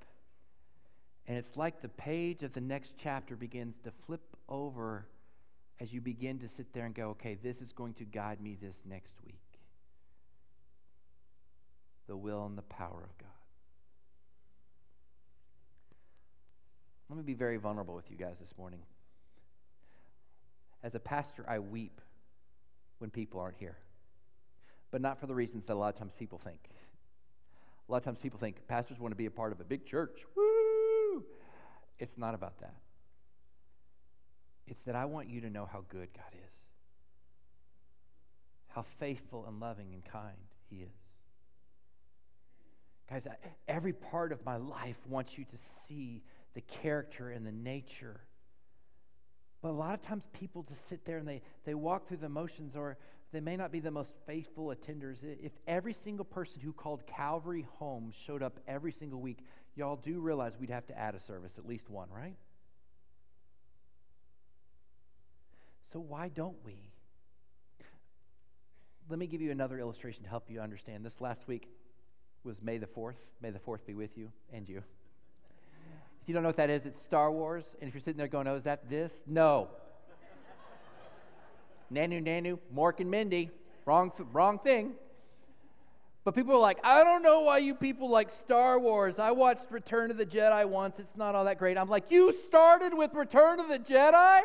And 1.27 1.37
it's 1.37 1.55
like 1.55 1.81
the 1.81 1.89
page 1.89 2.43
of 2.43 2.53
the 2.53 2.61
next 2.61 2.93
chapter 3.01 3.35
begins 3.35 3.75
to 3.83 3.91
flip 4.05 4.35
over 4.49 5.05
as 5.79 5.91
you 5.91 6.01
begin 6.01 6.39
to 6.39 6.47
sit 6.47 6.73
there 6.73 6.85
and 6.85 6.93
go, 6.93 7.09
okay, 7.09 7.37
this 7.41 7.61
is 7.61 7.71
going 7.73 7.93
to 7.95 8.03
guide 8.03 8.41
me 8.41 8.57
this 8.61 8.75
next 8.87 9.13
week. 9.25 9.41
The 12.07 12.15
will 12.17 12.45
and 12.45 12.57
the 12.57 12.63
power 12.63 13.03
of 13.03 13.17
God. 13.17 13.27
Let 17.09 17.17
me 17.17 17.23
be 17.23 17.33
very 17.33 17.57
vulnerable 17.57 17.95
with 17.95 18.09
you 18.09 18.17
guys 18.17 18.35
this 18.39 18.53
morning. 18.57 18.79
As 20.83 20.95
a 20.95 20.99
pastor, 20.99 21.45
I 21.47 21.59
weep 21.59 21.99
when 22.99 23.09
people 23.09 23.39
aren't 23.39 23.57
here, 23.57 23.77
but 24.91 25.01
not 25.01 25.19
for 25.19 25.27
the 25.27 25.35
reasons 25.35 25.65
that 25.65 25.73
a 25.73 25.75
lot 25.75 25.93
of 25.93 25.99
times 25.99 26.13
people 26.17 26.39
think. 26.43 26.59
A 27.87 27.91
lot 27.91 27.97
of 27.97 28.03
times 28.05 28.19
people 28.21 28.39
think 28.39 28.55
pastors 28.67 28.99
want 28.99 29.11
to 29.11 29.17
be 29.17 29.25
a 29.25 29.31
part 29.31 29.51
of 29.51 29.59
a 29.59 29.63
big 29.63 29.85
church. 29.85 30.19
Woo! 30.35 30.60
It's 32.01 32.17
not 32.17 32.33
about 32.33 32.59
that. 32.61 32.73
It's 34.65 34.81
that 34.87 34.95
I 34.95 35.05
want 35.05 35.29
you 35.29 35.39
to 35.41 35.49
know 35.51 35.69
how 35.71 35.83
good 35.87 36.09
God 36.15 36.33
is, 36.33 36.53
how 38.69 38.85
faithful 38.99 39.45
and 39.47 39.59
loving 39.59 39.93
and 39.93 40.03
kind 40.03 40.35
He 40.67 40.77
is. 40.77 40.89
Guys, 43.07 43.23
every 43.67 43.93
part 43.93 44.31
of 44.31 44.43
my 44.43 44.55
life 44.55 44.95
wants 45.07 45.37
you 45.37 45.45
to 45.45 45.57
see 45.87 46.23
the 46.55 46.61
character 46.61 47.29
and 47.29 47.45
the 47.45 47.51
nature. 47.51 48.21
But 49.61 49.69
a 49.69 49.77
lot 49.77 49.93
of 49.93 50.01
times 50.01 50.23
people 50.33 50.63
just 50.63 50.89
sit 50.89 51.05
there 51.05 51.17
and 51.17 51.27
they, 51.27 51.43
they 51.65 51.75
walk 51.75 52.07
through 52.07 52.17
the 52.17 52.29
motions, 52.29 52.75
or 52.75 52.97
they 53.31 53.41
may 53.41 53.55
not 53.55 53.71
be 53.71 53.79
the 53.79 53.91
most 53.91 54.13
faithful 54.25 54.73
attenders. 54.75 55.17
If 55.21 55.51
every 55.67 55.93
single 55.93 56.25
person 56.25 56.61
who 56.61 56.73
called 56.73 57.05
Calvary 57.05 57.67
home 57.77 58.11
showed 58.25 58.41
up 58.41 58.59
every 58.67 58.91
single 58.91 59.21
week, 59.21 59.45
y'all 59.75 59.95
do 59.95 60.19
realize 60.19 60.53
we'd 60.59 60.69
have 60.69 60.87
to 60.87 60.97
add 60.97 61.15
a 61.15 61.19
service, 61.19 61.53
at 61.57 61.65
least 61.65 61.89
one, 61.89 62.07
right? 62.15 62.35
So 65.91 65.99
why 65.99 66.29
don't 66.29 66.55
we? 66.65 66.77
Let 69.09 69.19
me 69.19 69.27
give 69.27 69.41
you 69.41 69.51
another 69.51 69.79
illustration 69.79 70.23
to 70.23 70.29
help 70.29 70.49
you 70.49 70.61
understand. 70.61 71.05
This 71.05 71.19
last 71.19 71.47
week 71.47 71.67
was 72.43 72.61
May 72.61 72.77
the 72.77 72.87
4th. 72.87 73.15
May 73.41 73.49
the 73.49 73.59
4th 73.59 73.85
be 73.85 73.93
with 73.93 74.17
you 74.17 74.31
and 74.53 74.67
you. 74.69 74.77
If 76.21 76.27
you 76.27 76.33
don't 76.33 76.43
know 76.43 76.49
what 76.49 76.57
that 76.57 76.69
is, 76.69 76.85
it's 76.85 77.01
Star 77.01 77.31
Wars. 77.31 77.65
And 77.81 77.87
if 77.87 77.93
you're 77.93 78.01
sitting 78.01 78.17
there 78.17 78.27
going, 78.27 78.47
oh, 78.47 78.55
is 78.55 78.63
that 78.63 78.89
this? 78.89 79.11
No. 79.27 79.67
Nanu, 81.93 82.23
Nanu, 82.23 82.57
Mork 82.73 82.99
and 82.99 83.11
Mindy. 83.11 83.49
Wrong, 83.85 84.11
wrong 84.31 84.59
thing. 84.59 84.93
But 86.23 86.35
people 86.35 86.53
are 86.53 86.59
like, 86.59 86.77
I 86.83 87.03
don't 87.03 87.23
know 87.23 87.41
why 87.41 87.57
you 87.57 87.73
people 87.73 88.09
like 88.09 88.29
Star 88.29 88.79
Wars. 88.79 89.17
I 89.17 89.31
watched 89.31 89.65
Return 89.71 90.11
of 90.11 90.17
the 90.17 90.25
Jedi 90.25 90.65
once. 90.65 90.99
It's 90.99 91.17
not 91.17 91.33
all 91.33 91.45
that 91.45 91.57
great. 91.57 91.77
I'm 91.77 91.89
like, 91.89 92.11
you 92.11 92.35
started 92.45 92.93
with 92.93 93.13
Return 93.15 93.59
of 93.59 93.67
the 93.67 93.79
Jedi? 93.79 94.41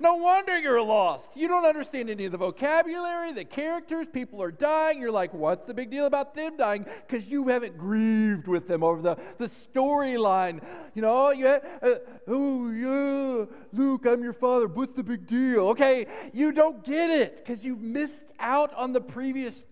No 0.00 0.14
wonder 0.16 0.56
you're 0.56 0.82
lost. 0.82 1.30
You 1.34 1.48
don't 1.48 1.64
understand 1.64 2.08
any 2.08 2.26
of 2.26 2.32
the 2.32 2.38
vocabulary, 2.38 3.32
the 3.32 3.44
characters. 3.44 4.06
People 4.12 4.40
are 4.42 4.52
dying. 4.52 5.00
You're 5.00 5.10
like, 5.10 5.34
what's 5.34 5.66
the 5.66 5.74
big 5.74 5.90
deal 5.90 6.06
about 6.06 6.34
them 6.34 6.56
dying? 6.56 6.86
Because 7.06 7.26
you 7.26 7.48
haven't 7.48 7.76
grieved 7.78 8.46
with 8.46 8.68
them 8.68 8.84
over 8.84 9.02
the, 9.02 9.16
the 9.38 9.48
storyline. 9.48 10.60
You 10.94 11.02
know, 11.02 11.30
you 11.30 11.46
have, 11.46 11.64
uh, 11.82 11.94
oh, 12.28 12.70
yeah, 12.70 13.46
Luke, 13.72 14.06
I'm 14.06 14.22
your 14.22 14.34
father. 14.34 14.68
What's 14.68 14.94
the 14.94 15.02
big 15.02 15.26
deal? 15.26 15.68
Okay, 15.70 16.06
you 16.32 16.52
don't 16.52 16.84
get 16.84 17.10
it 17.10 17.44
because 17.44 17.64
you 17.64 17.74
missed 17.74 18.12
out 18.38 18.72
on 18.74 18.92
the 18.92 19.00
previous 19.00 19.64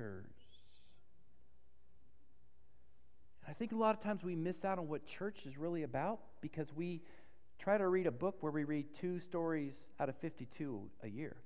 chapters. 0.00 0.24
I 3.48 3.52
think 3.52 3.72
a 3.72 3.76
lot 3.76 3.96
of 3.96 4.02
times 4.02 4.22
we 4.22 4.34
miss 4.34 4.64
out 4.64 4.78
on 4.78 4.88
what 4.88 5.06
church 5.06 5.40
is 5.44 5.58
really 5.58 5.82
about 5.82 6.20
because 6.40 6.68
we 6.74 7.02
try 7.58 7.76
to 7.76 7.88
read 7.88 8.06
a 8.06 8.10
book 8.10 8.36
where 8.40 8.52
we 8.52 8.64
read 8.64 8.86
two 8.94 9.18
stories 9.20 9.74
out 9.98 10.08
of 10.08 10.16
52 10.16 10.80
a 11.02 11.08
year, 11.08 11.36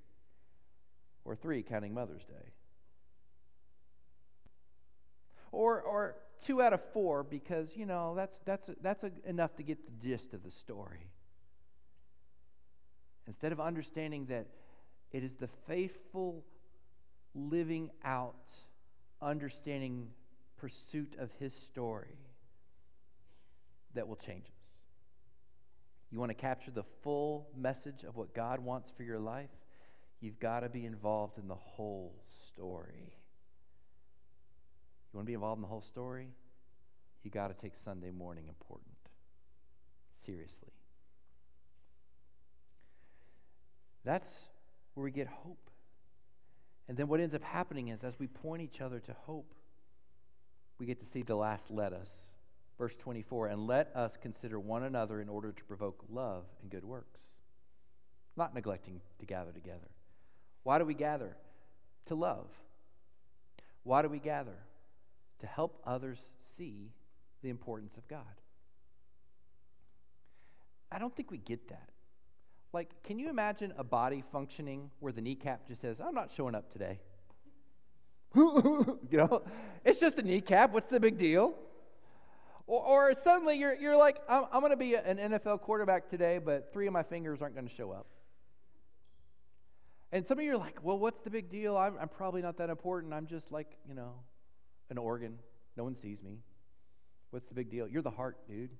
or 1.25 1.35
three, 1.35 1.63
counting 1.63 1.93
Mother's 1.93 2.23
Day. 2.23 2.51
Or, 5.51 5.81
or 5.81 6.15
two 6.45 6.61
out 6.61 6.73
of 6.73 6.81
four 6.93 7.23
because, 7.23 7.69
you 7.75 7.85
know, 7.85 8.13
that's, 8.15 8.39
that's, 8.45 8.69
that's 8.81 9.03
a, 9.03 9.11
enough 9.25 9.55
to 9.55 9.63
get 9.63 9.79
the 9.85 10.07
gist 10.07 10.33
of 10.33 10.43
the 10.43 10.51
story. 10.51 11.09
Instead 13.25 13.51
of 13.51 13.59
understanding 13.59 14.27
that 14.27 14.45
it 15.11 15.23
is 15.23 15.33
the 15.33 15.49
faithful 15.67 16.43
living 17.35 17.91
out, 18.03 18.35
understanding 19.21 20.07
pursuit 20.57 21.13
of 21.19 21.29
his 21.39 21.53
story 21.53 22.17
that 23.93 24.07
will 24.07 24.15
change 24.15 24.45
us. 24.45 24.69
You 26.11 26.19
want 26.19 26.29
to 26.29 26.35
capture 26.35 26.71
the 26.71 26.85
full 27.03 27.49
message 27.57 28.03
of 28.07 28.15
what 28.15 28.33
God 28.33 28.59
wants 28.59 28.89
for 28.95 29.03
your 29.03 29.19
life? 29.19 29.49
You've 30.21 30.39
got 30.39 30.61
to 30.61 30.69
be 30.69 30.85
involved 30.85 31.37
in 31.37 31.47
the 31.47 31.55
whole 31.55 32.15
story. 32.53 33.13
You 35.11 35.17
want 35.17 35.25
to 35.25 35.29
be 35.29 35.33
involved 35.33 35.59
in 35.59 35.61
the 35.61 35.67
whole 35.67 35.83
story? 35.83 36.29
You 37.23 37.31
got 37.31 37.47
to 37.47 37.61
take 37.61 37.73
Sunday 37.83 38.11
morning 38.11 38.45
important. 38.47 38.95
Seriously. 40.25 40.71
That's 44.03 44.33
where 44.93 45.03
we 45.03 45.11
get 45.11 45.27
hope. 45.27 45.69
And 46.87 46.97
then 46.97 47.07
what 47.07 47.19
ends 47.19 47.33
up 47.33 47.43
happening 47.43 47.87
is 47.87 48.03
as 48.03 48.19
we 48.19 48.27
point 48.27 48.61
each 48.61 48.81
other 48.81 48.99
to 48.99 49.13
hope, 49.25 49.53
we 50.77 50.85
get 50.85 50.99
to 50.99 51.05
see 51.05 51.23
the 51.23 51.35
last 51.35 51.71
let 51.71 51.93
us. 51.93 52.09
Verse 52.77 52.93
24, 52.99 53.47
and 53.47 53.67
let 53.67 53.95
us 53.95 54.17
consider 54.21 54.59
one 54.59 54.83
another 54.83 55.21
in 55.21 55.29
order 55.29 55.53
to 55.53 55.63
provoke 55.63 56.03
love 56.09 56.43
and 56.61 56.69
good 56.69 56.83
works, 56.83 57.21
not 58.35 58.53
neglecting 58.53 58.99
to 59.19 59.25
gather 59.25 59.53
together. 59.53 59.89
Why 60.63 60.77
do 60.77 60.83
we 60.83 60.93
gather? 60.93 61.37
To 62.07 62.15
love. 62.15 62.47
Why 63.83 64.01
do 64.01 64.09
we 64.09 64.19
gather? 64.19 64.57
To 65.39 65.47
help 65.47 65.81
others 65.85 66.19
see 66.57 66.91
the 67.41 67.49
importance 67.49 67.95
of 67.97 68.07
God. 68.09 68.21
I 70.91 70.99
don't 70.99 71.15
think 71.15 71.31
we 71.31 71.37
get 71.37 71.69
that. 71.69 71.89
Like, 72.75 72.89
can 73.05 73.17
you 73.19 73.29
imagine 73.29 73.71
a 73.77 73.85
body 73.85 74.21
functioning 74.33 74.91
where 74.99 75.13
the 75.13 75.21
kneecap 75.21 75.65
just 75.65 75.79
says, 75.79 75.95
I'm 76.05 76.13
not 76.13 76.29
showing 76.35 76.55
up 76.55 76.73
today? 76.73 76.99
you 78.35 78.99
know, 79.13 79.43
it's 79.85 79.97
just 79.97 80.17
a 80.17 80.21
kneecap. 80.21 80.73
What's 80.73 80.91
the 80.91 80.99
big 80.99 81.17
deal? 81.17 81.53
Or, 82.67 82.81
or 82.81 83.13
suddenly 83.23 83.57
you're, 83.57 83.75
you're 83.75 83.95
like, 83.95 84.17
I'm, 84.27 84.47
I'm 84.51 84.59
going 84.59 84.71
to 84.71 84.75
be 84.75 84.95
an 84.95 85.15
NFL 85.15 85.61
quarterback 85.61 86.09
today, 86.09 86.37
but 86.37 86.73
three 86.73 86.85
of 86.85 86.91
my 86.91 87.03
fingers 87.03 87.41
aren't 87.41 87.55
going 87.55 87.65
to 87.65 87.73
show 87.73 87.93
up. 87.93 88.07
And 90.11 90.27
some 90.27 90.37
of 90.37 90.43
you 90.43 90.51
are 90.55 90.57
like, 90.57 90.83
well, 90.83 90.99
what's 90.99 91.21
the 91.21 91.29
big 91.29 91.49
deal? 91.49 91.77
I'm, 91.77 91.95
I'm 91.97 92.09
probably 92.09 92.41
not 92.41 92.57
that 92.57 92.69
important. 92.69 93.13
I'm 93.13 93.25
just 93.25 93.53
like, 93.53 93.77
you 93.87 93.95
know, 93.95 94.15
an 94.89 94.97
organ. 94.97 95.39
No 95.77 95.85
one 95.85 95.95
sees 95.95 96.21
me. 96.21 96.39
What's 97.29 97.47
the 97.47 97.55
big 97.55 97.71
deal? 97.71 97.87
You're 97.87 98.01
the 98.01 98.11
heart, 98.11 98.35
dude. 98.49 98.71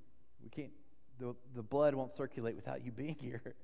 We 0.44 0.50
can't, 0.50 0.72
the, 1.18 1.34
the 1.56 1.64
blood 1.64 1.96
won't 1.96 2.14
circulate 2.18 2.58
without 2.58 2.84
you 2.84 2.92
being 2.92 3.16
here. 3.22 3.56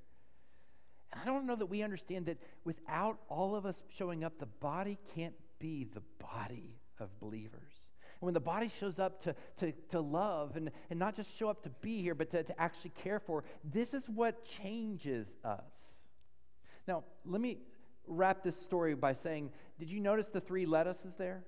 And 1.12 1.20
I 1.20 1.24
don't 1.24 1.46
know 1.46 1.56
that 1.56 1.66
we 1.66 1.82
understand 1.82 2.26
that 2.26 2.38
without 2.64 3.18
all 3.28 3.54
of 3.54 3.66
us 3.66 3.82
showing 3.96 4.24
up, 4.24 4.38
the 4.38 4.46
body 4.46 4.98
can't 5.14 5.34
be 5.58 5.86
the 5.92 6.02
body 6.18 6.78
of 6.98 7.08
believers. 7.20 7.72
And 8.20 8.26
when 8.26 8.34
the 8.34 8.40
body 8.40 8.70
shows 8.80 8.98
up 8.98 9.22
to, 9.24 9.34
to, 9.58 9.72
to 9.90 10.00
love 10.00 10.56
and, 10.56 10.70
and 10.90 10.98
not 10.98 11.16
just 11.16 11.36
show 11.36 11.48
up 11.48 11.62
to 11.64 11.70
be 11.80 12.00
here, 12.00 12.14
but 12.14 12.30
to, 12.30 12.42
to 12.42 12.60
actually 12.60 12.92
care 13.02 13.20
for, 13.20 13.44
this 13.64 13.94
is 13.94 14.08
what 14.08 14.44
changes 14.44 15.26
us. 15.44 15.72
Now, 16.86 17.04
let 17.26 17.40
me 17.40 17.58
wrap 18.06 18.42
this 18.42 18.56
story 18.56 18.94
by 18.94 19.14
saying 19.14 19.50
did 19.78 19.90
you 19.90 20.00
notice 20.00 20.28
the 20.28 20.40
three 20.40 20.66
let 20.66 20.86
there? 21.18 21.42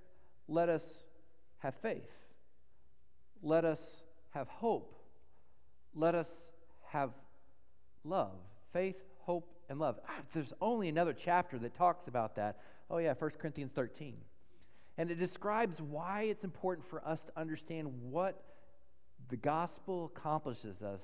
Let 0.48 0.68
us 0.68 0.83
have 1.59 1.74
faith. 1.77 2.11
Let 3.42 3.64
us 3.64 3.81
have 4.31 4.48
hope. 4.48 4.94
Let 5.94 6.14
us 6.14 6.27
have 6.88 7.11
love. 8.03 8.33
Faith, 8.72 8.96
hope, 9.20 9.53
and 9.68 9.79
love. 9.79 9.98
Ah, 10.09 10.20
there's 10.33 10.53
only 10.61 10.88
another 10.88 11.12
chapter 11.12 11.59
that 11.59 11.77
talks 11.77 12.09
about 12.09 12.37
that. 12.37 12.59
Oh, 12.90 12.98
yeah, 12.98 13.14
1 13.18 13.31
Corinthians 13.38 13.72
13. 13.74 14.16
And 14.96 15.11
it 15.11 15.18
describes 15.18 15.81
why 15.81 16.22
it's 16.22 16.44
important 16.44 16.88
for 16.88 17.07
us 17.07 17.24
to 17.24 17.33
understand 17.37 17.88
what 18.11 18.42
the 19.29 19.37
gospel 19.37 20.12
accomplishes 20.14 20.83
us 20.83 21.00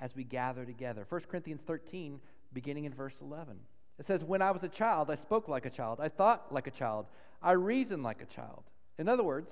as 0.00 0.14
we 0.14 0.24
gather 0.24 0.64
together. 0.64 1.06
1 1.08 1.20
Corinthians 1.30 1.62
13, 1.66 2.20
beginning 2.52 2.84
in 2.84 2.92
verse 2.92 3.14
11. 3.20 3.56
It 3.98 4.06
says, 4.06 4.24
When 4.24 4.42
I 4.42 4.50
was 4.50 4.62
a 4.62 4.68
child, 4.68 5.10
I 5.10 5.14
spoke 5.14 5.48
like 5.48 5.64
a 5.64 5.70
child, 5.70 6.00
I 6.00 6.08
thought 6.08 6.52
like 6.52 6.66
a 6.66 6.72
child, 6.72 7.06
I 7.42 7.52
reasoned 7.52 8.02
like 8.02 8.20
a 8.20 8.26
child. 8.26 8.64
In 8.98 9.08
other 9.08 9.22
words, 9.22 9.50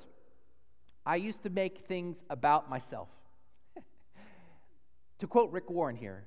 I 1.06 1.16
used 1.16 1.42
to 1.44 1.50
make 1.50 1.86
things 1.86 2.16
about 2.28 2.68
myself. 2.68 3.08
to 5.18 5.26
quote 5.26 5.50
Rick 5.50 5.70
Warren 5.70 5.96
here, 5.96 6.24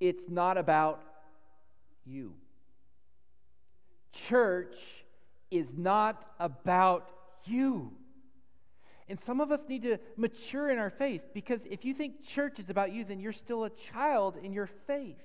it's 0.00 0.28
not 0.28 0.58
about 0.58 1.02
you. 2.04 2.34
Church 4.12 4.76
is 5.50 5.66
not 5.76 6.24
about 6.38 7.10
you. 7.44 7.92
And 9.08 9.18
some 9.26 9.40
of 9.40 9.52
us 9.52 9.64
need 9.68 9.82
to 9.82 9.98
mature 10.16 10.70
in 10.70 10.78
our 10.78 10.90
faith 10.90 11.22
because 11.34 11.60
if 11.68 11.84
you 11.84 11.92
think 11.92 12.24
church 12.24 12.58
is 12.58 12.70
about 12.70 12.92
you, 12.92 13.04
then 13.04 13.20
you're 13.20 13.32
still 13.32 13.64
a 13.64 13.70
child 13.70 14.36
in 14.42 14.52
your 14.52 14.68
faith. 14.86 15.16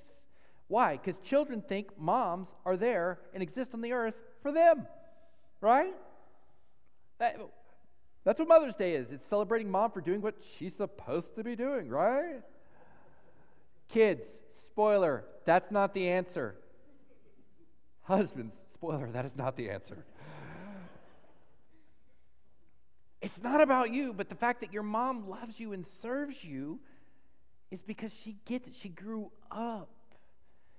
Why? 0.68 0.98
Because 0.98 1.18
children 1.20 1.64
think 1.68 1.98
moms 1.98 2.48
are 2.66 2.78
there 2.78 3.20
and 3.34 3.42
exist 3.42 3.74
on 3.74 3.82
the 3.82 3.94
earth 3.94 4.16
for 4.42 4.52
them, 4.52 4.86
right? 5.62 5.96
That, 7.20 7.40
that's 8.24 8.38
what 8.38 8.48
Mother's 8.48 8.76
Day 8.76 8.94
is. 8.94 9.12
It's 9.12 9.28
celebrating 9.28 9.72
mom 9.72 9.92
for 9.92 10.02
doing 10.02 10.22
what 10.22 10.36
she's 10.58 10.76
supposed 10.76 11.36
to 11.36 11.44
be 11.44 11.56
doing, 11.56 11.90
right? 11.90 12.42
Kids, 13.90 14.24
spoiler, 14.66 15.26
that's 15.46 15.72
not 15.72 15.94
the 15.94 16.10
answer. 16.10 16.56
Husbands, 18.04 18.56
spoiler, 18.76 19.10
that 19.12 19.26
is 19.26 19.36
not 19.36 19.58
the 19.58 19.70
answer. 19.70 20.06
It's 23.22 23.42
not 23.44 23.62
about 23.62 23.92
you, 23.92 24.14
but 24.14 24.30
the 24.30 24.36
fact 24.36 24.62
that 24.62 24.72
your 24.72 24.84
mom 24.84 25.30
loves 25.30 25.60
you 25.60 25.74
and 25.74 25.86
serves 26.02 26.44
you 26.44 26.80
is 27.70 27.82
because 27.82 28.12
she 28.24 28.38
gets 28.46 28.68
it. 28.68 28.76
She 28.76 28.90
grew 28.90 29.32
up. 29.52 29.90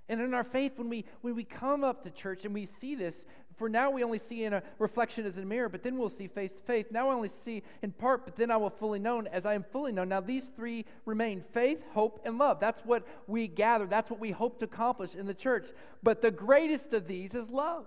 And 0.09 0.19
in 0.19 0.33
our 0.33 0.43
faith, 0.43 0.73
when 0.77 0.89
we 0.89 1.05
when 1.21 1.35
we 1.35 1.43
come 1.43 1.83
up 1.83 2.03
to 2.03 2.09
church 2.09 2.43
and 2.43 2.53
we 2.53 2.65
see 2.65 2.95
this, 2.95 3.15
for 3.57 3.69
now 3.69 3.89
we 3.91 4.03
only 4.03 4.19
see 4.19 4.43
in 4.43 4.53
a 4.53 4.63
reflection 4.79 5.25
as 5.25 5.37
in 5.37 5.43
a 5.43 5.45
mirror, 5.45 5.69
but 5.69 5.83
then 5.83 5.97
we'll 5.97 6.09
see 6.09 6.27
face 6.27 6.51
to 6.51 6.61
face. 6.61 6.85
Now 6.91 7.09
I 7.09 7.13
only 7.13 7.29
see 7.43 7.63
in 7.81 7.91
part, 7.91 8.25
but 8.25 8.35
then 8.35 8.51
I 8.51 8.57
will 8.57 8.69
fully 8.69 8.99
known 8.99 9.27
as 9.27 9.45
I 9.45 9.53
am 9.53 9.63
fully 9.71 9.91
known. 9.91 10.09
Now 10.09 10.21
these 10.21 10.49
three 10.55 10.85
remain 11.05 11.43
faith, 11.53 11.79
hope, 11.93 12.21
and 12.25 12.37
love. 12.37 12.59
That's 12.59 12.83
what 12.85 13.05
we 13.27 13.47
gather. 13.47 13.85
That's 13.85 14.09
what 14.09 14.19
we 14.19 14.31
hope 14.31 14.59
to 14.59 14.65
accomplish 14.65 15.15
in 15.15 15.27
the 15.27 15.33
church. 15.33 15.65
But 16.03 16.21
the 16.21 16.31
greatest 16.31 16.93
of 16.93 17.07
these 17.07 17.33
is 17.33 17.49
love. 17.49 17.85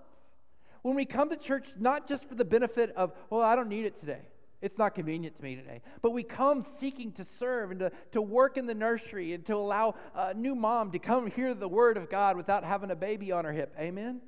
When 0.81 0.95
we 0.95 1.05
come 1.05 1.29
to 1.29 1.37
church, 1.37 1.65
not 1.79 2.07
just 2.07 2.29
for 2.29 2.35
the 2.35 2.45
benefit 2.45 2.93
of, 2.95 3.11
well, 3.29 3.41
I 3.41 3.55
don't 3.55 3.69
need 3.69 3.85
it 3.85 3.99
today. 3.99 4.21
It's 4.61 4.77
not 4.77 4.95
convenient 4.95 5.35
to 5.37 5.43
me 5.43 5.55
today. 5.55 5.81
But 6.01 6.11
we 6.11 6.23
come 6.23 6.65
seeking 6.79 7.11
to 7.13 7.25
serve 7.39 7.71
and 7.71 7.79
to, 7.81 7.91
to 8.13 8.21
work 8.21 8.57
in 8.57 8.65
the 8.65 8.73
nursery 8.73 9.33
and 9.33 9.45
to 9.47 9.55
allow 9.55 9.95
a 10.15 10.33
new 10.33 10.55
mom 10.55 10.91
to 10.91 10.99
come 10.99 11.27
hear 11.27 11.53
the 11.53 11.67
word 11.67 11.97
of 11.97 12.09
God 12.09 12.37
without 12.37 12.63
having 12.63 12.91
a 12.91 12.95
baby 12.95 13.31
on 13.31 13.45
her 13.45 13.51
hip. 13.51 13.75
Amen? 13.79 14.21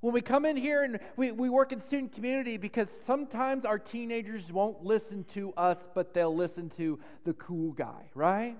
When 0.00 0.14
we 0.14 0.20
come 0.20 0.44
in 0.44 0.56
here 0.56 0.84
and 0.84 1.00
we, 1.16 1.32
we 1.32 1.48
work 1.48 1.72
in 1.72 1.80
student 1.80 2.12
community, 2.12 2.56
because 2.56 2.86
sometimes 3.04 3.64
our 3.64 3.78
teenagers 3.78 4.52
won't 4.52 4.84
listen 4.84 5.24
to 5.34 5.52
us, 5.56 5.78
but 5.92 6.14
they'll 6.14 6.34
listen 6.34 6.70
to 6.76 7.00
the 7.24 7.32
cool 7.34 7.72
guy, 7.72 8.08
right? 8.14 8.56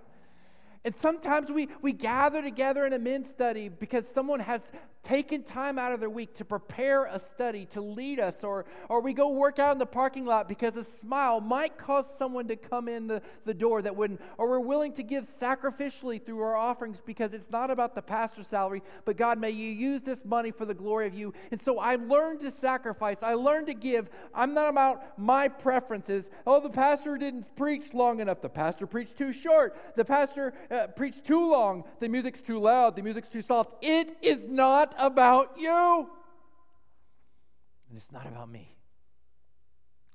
And 0.85 0.94
sometimes 1.01 1.51
we, 1.51 1.68
we 1.81 1.92
gather 1.92 2.42
together 2.42 2.87
in 2.87 2.92
a 2.92 2.98
men's 2.98 3.29
study 3.29 3.68
because 3.68 4.05
someone 4.12 4.40
has 4.40 4.62
taken 5.04 5.42
time 5.42 5.78
out 5.78 5.92
of 5.92 6.00
their 6.00 6.11
week 6.11 6.34
to 6.34 6.44
prepare 6.44 7.06
a 7.06 7.18
study 7.18 7.66
to 7.72 7.80
lead 7.80 8.20
us, 8.20 8.44
or, 8.44 8.66
or 8.88 9.00
we 9.00 9.14
go 9.14 9.30
work 9.30 9.58
out 9.58 9.72
in 9.72 9.78
the 9.78 9.87
parking 9.87 10.26
lot 10.26 10.48
because 10.48 10.76
a 10.76 10.84
smile 10.84 11.40
might 11.40 11.78
cause 11.78 12.04
someone 12.18 12.46
to 12.48 12.56
come 12.56 12.88
in 12.88 13.06
the, 13.06 13.22
the 13.46 13.54
door 13.54 13.80
that 13.80 13.94
wouldn't, 13.96 14.20
or 14.37 14.48
we're 14.48 14.61
willing 14.61 14.92
to 14.92 15.02
give 15.02 15.26
sacrificially 15.40 16.24
through 16.24 16.40
our 16.40 16.56
offerings 16.56 16.98
because 17.06 17.32
it's 17.32 17.50
not 17.50 17.70
about 17.70 17.94
the 17.94 18.02
pastor's 18.02 18.48
salary, 18.48 18.82
but 19.04 19.16
God, 19.16 19.38
may 19.38 19.50
you 19.50 19.70
use 19.70 20.02
this 20.02 20.18
money 20.24 20.50
for 20.50 20.66
the 20.66 20.74
glory 20.74 21.06
of 21.06 21.14
you. 21.14 21.32
And 21.50 21.62
so 21.62 21.78
I 21.78 21.96
learned 21.96 22.40
to 22.40 22.50
sacrifice, 22.50 23.16
I 23.22 23.34
learned 23.34 23.68
to 23.68 23.74
give. 23.74 24.11
I'm 24.34 24.52
not 24.52 24.68
about 24.68 25.18
my 25.18 25.48
preferences. 25.48 26.30
Oh, 26.46 26.61
the 26.61 26.68
pastor 26.68 27.16
didn't 27.16 27.56
preach 27.56 27.94
long 27.94 28.20
enough, 28.20 28.42
the 28.42 28.48
pastor 28.48 28.87
preached 28.87 29.16
too 29.16 29.32
short, 29.32 29.76
the 29.96 30.04
pastor 30.04 30.52
uh, 30.70 30.88
preached 30.88 31.24
too 31.24 31.50
long, 31.50 31.84
the 32.00 32.08
music's 32.08 32.40
too 32.40 32.58
loud, 32.58 32.94
the 32.94 33.02
music's 33.02 33.28
too 33.28 33.42
soft. 33.42 33.72
It 33.82 34.16
is 34.20 34.40
not 34.48 34.94
about 34.98 35.52
you. 35.58 36.08
And 37.88 37.96
it's 37.96 38.12
not 38.12 38.26
about 38.26 38.50
me. 38.50 38.76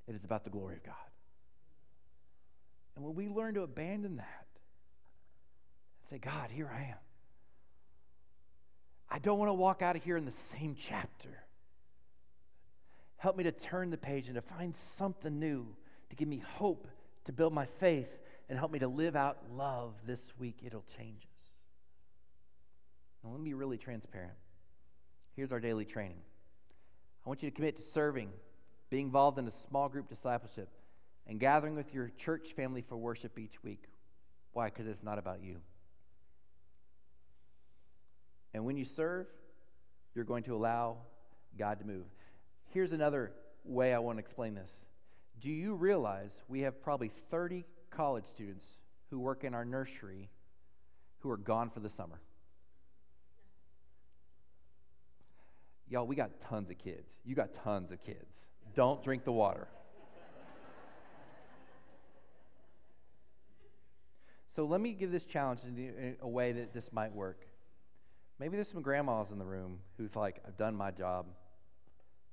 It 0.07 0.15
is 0.15 0.23
about 0.23 0.43
the 0.43 0.49
glory 0.49 0.75
of 0.75 0.83
God. 0.83 0.95
And 2.95 3.03
when 3.03 3.15
we 3.15 3.27
learn 3.27 3.55
to 3.55 3.61
abandon 3.61 4.17
that 4.17 4.45
and 6.01 6.09
say, 6.09 6.19
God, 6.19 6.51
here 6.51 6.69
I 6.71 6.83
am. 6.83 6.97
I 9.09 9.19
don't 9.19 9.39
want 9.39 9.49
to 9.49 9.53
walk 9.53 9.81
out 9.81 9.95
of 9.95 10.03
here 10.03 10.17
in 10.17 10.25
the 10.25 10.33
same 10.51 10.75
chapter. 10.77 11.29
Help 13.17 13.37
me 13.37 13.43
to 13.45 13.51
turn 13.51 13.89
the 13.89 13.97
page 13.97 14.27
and 14.27 14.35
to 14.35 14.41
find 14.41 14.75
something 14.97 15.39
new 15.39 15.65
to 16.09 16.15
give 16.15 16.27
me 16.27 16.43
hope, 16.55 16.87
to 17.25 17.31
build 17.31 17.53
my 17.53 17.65
faith, 17.79 18.09
and 18.49 18.59
help 18.59 18.71
me 18.71 18.79
to 18.79 18.87
live 18.87 19.15
out 19.15 19.37
love 19.55 19.93
this 20.05 20.29
week. 20.37 20.57
It'll 20.63 20.83
change 20.97 21.23
us. 21.23 21.51
Now, 23.23 23.31
let 23.31 23.39
me 23.39 23.49
be 23.49 23.53
really 23.53 23.77
transparent. 23.77 24.33
Here's 25.35 25.51
our 25.51 25.59
daily 25.59 25.85
training. 25.85 26.21
I 27.25 27.29
want 27.29 27.41
you 27.41 27.49
to 27.49 27.55
commit 27.55 27.77
to 27.77 27.81
serving, 27.81 28.29
being 28.89 29.07
involved 29.07 29.39
in 29.39 29.47
a 29.47 29.51
small 29.51 29.89
group 29.89 30.09
discipleship, 30.09 30.69
and 31.27 31.39
gathering 31.39 31.75
with 31.75 31.93
your 31.93 32.11
church 32.17 32.53
family 32.55 32.81
for 32.81 32.97
worship 32.97 33.39
each 33.39 33.63
week. 33.63 33.85
Why? 34.51 34.65
Because 34.65 34.87
it's 34.87 35.03
not 35.03 35.17
about 35.17 35.41
you. 35.41 35.57
And 38.53 38.65
when 38.65 38.77
you 38.77 38.85
serve, 38.85 39.25
you're 40.13 40.25
going 40.25 40.43
to 40.43 40.55
allow 40.55 40.97
God 41.57 41.79
to 41.79 41.85
move. 41.85 42.05
Here's 42.69 42.91
another 42.91 43.31
way 43.63 43.93
I 43.93 43.99
want 43.99 44.17
to 44.17 44.19
explain 44.19 44.53
this. 44.53 44.69
Do 45.41 45.49
you 45.49 45.73
realize 45.73 46.31
we 46.47 46.61
have 46.61 46.81
probably 46.83 47.11
30 47.31 47.65
college 47.89 48.25
students 48.25 48.65
who 49.09 49.19
work 49.19 49.43
in 49.43 49.55
our 49.55 49.65
nursery 49.65 50.29
who 51.19 51.31
are 51.31 51.37
gone 51.37 51.69
for 51.69 51.79
the 51.79 51.89
summer? 51.89 52.19
Y'all, 55.93 56.07
we 56.07 56.15
got 56.15 56.31
tons 56.49 56.71
of 56.71 56.77
kids. 56.79 57.05
You 57.23 57.35
got 57.35 57.53
tons 57.53 57.91
of 57.91 58.03
kids. 58.03 58.25
Don't 58.75 59.03
drink 59.03 59.25
the 59.25 59.31
water. 59.31 59.67
So 64.55 64.65
let 64.65 64.81
me 64.81 64.93
give 64.93 65.11
this 65.11 65.23
challenge 65.25 65.59
in 65.63 66.15
a 66.19 66.27
way 66.27 66.51
that 66.51 66.73
this 66.73 66.91
might 66.91 67.13
work. 67.13 67.45
Maybe 68.39 68.55
there's 68.55 68.69
some 68.69 68.81
grandmas 68.81 69.29
in 69.29 69.37
the 69.37 69.45
room 69.45 69.77
who's 69.99 70.15
like, 70.15 70.41
I've 70.47 70.57
done 70.57 70.75
my 70.75 70.89
job. 70.89 71.27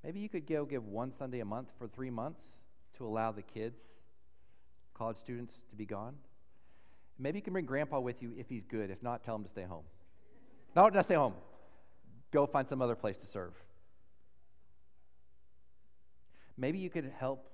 Maybe 0.03 0.21
you 0.21 0.31
could 0.31 0.47
go 0.47 0.65
give 0.65 0.87
one 0.87 1.13
Sunday 1.19 1.41
a 1.41 1.45
month 1.45 1.69
for 1.79 1.87
three 1.87 2.11
months 2.11 2.43
to 2.97 3.07
allow 3.07 3.31
the 3.31 3.43
kids, 3.43 3.77
college 4.95 5.19
students, 5.19 5.53
to 5.69 5.77
be 5.77 5.85
gone. 5.85 6.15
Maybe 7.19 7.41
you 7.41 7.43
can 7.43 7.53
bring 7.53 7.67
grandpa 7.67 8.01
with 8.01 8.23
you 8.23 8.33
if 8.39 8.49
he's 8.49 8.65
good. 8.65 8.91
If 8.91 9.03
not, 9.03 9.23
tell 9.23 9.37
him 9.37 9.45
to 9.45 9.51
stay 9.51 9.65
home. 9.65 9.85
No, 10.75 10.89
not 10.89 11.05
stay 11.05 11.15
home 11.17 11.35
go 12.33 12.47
find 12.47 12.69
some 12.69 12.83
other 12.83 12.95
place 12.95 13.19
to 13.19 13.27
serve. 13.27 13.53
Maybe 16.57 16.79
you 16.79 16.91
could 16.91 17.11
help 17.19 17.51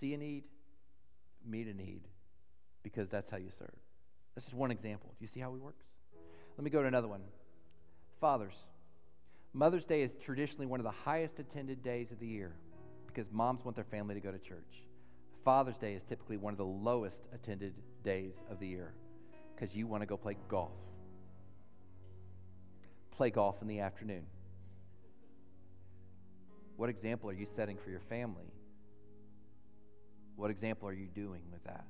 see 0.00 0.14
a 0.14 0.16
need, 0.16 0.44
meet 1.44 1.66
a 1.66 1.74
need, 1.74 2.02
because 2.82 3.08
that's 3.08 3.30
how 3.30 3.36
you 3.36 3.50
serve. 3.58 3.74
That's 4.34 4.46
just 4.46 4.56
one 4.56 4.70
example. 4.70 5.10
Do 5.18 5.24
you 5.24 5.28
see 5.28 5.40
how 5.40 5.54
it 5.54 5.60
works? 5.60 5.84
Let 6.56 6.64
me 6.64 6.70
go 6.70 6.80
to 6.80 6.88
another 6.88 7.08
one. 7.08 7.22
Fathers, 8.20 8.54
Mother's 9.52 9.84
Day 9.84 10.02
is 10.02 10.12
traditionally 10.24 10.66
one 10.66 10.80
of 10.80 10.84
the 10.84 10.90
highest 10.90 11.38
attended 11.38 11.82
days 11.82 12.10
of 12.10 12.20
the 12.20 12.26
year 12.26 12.52
because 13.06 13.26
moms 13.32 13.64
want 13.64 13.74
their 13.74 13.84
family 13.84 14.14
to 14.14 14.20
go 14.20 14.30
to 14.30 14.38
church. 14.38 14.84
Father's 15.44 15.76
Day 15.76 15.94
is 15.94 16.02
typically 16.08 16.36
one 16.36 16.52
of 16.52 16.58
the 16.58 16.64
lowest 16.64 17.16
attended 17.34 17.72
days 18.04 18.34
of 18.50 18.60
the 18.60 18.66
year 18.66 18.92
because 19.54 19.74
you 19.74 19.86
want 19.86 20.02
to 20.02 20.06
go 20.06 20.16
play 20.16 20.36
golf 20.48 20.72
play 23.16 23.30
golf 23.30 23.56
in 23.62 23.68
the 23.68 23.80
afternoon? 23.80 24.24
What 26.76 26.90
example 26.90 27.30
are 27.30 27.34
you 27.34 27.46
setting 27.56 27.78
for 27.82 27.90
your 27.90 28.00
family? 28.00 28.52
What 30.36 30.50
example 30.50 30.88
are 30.88 30.92
you 30.92 31.06
doing 31.06 31.42
with 31.50 31.64
that? 31.64 31.84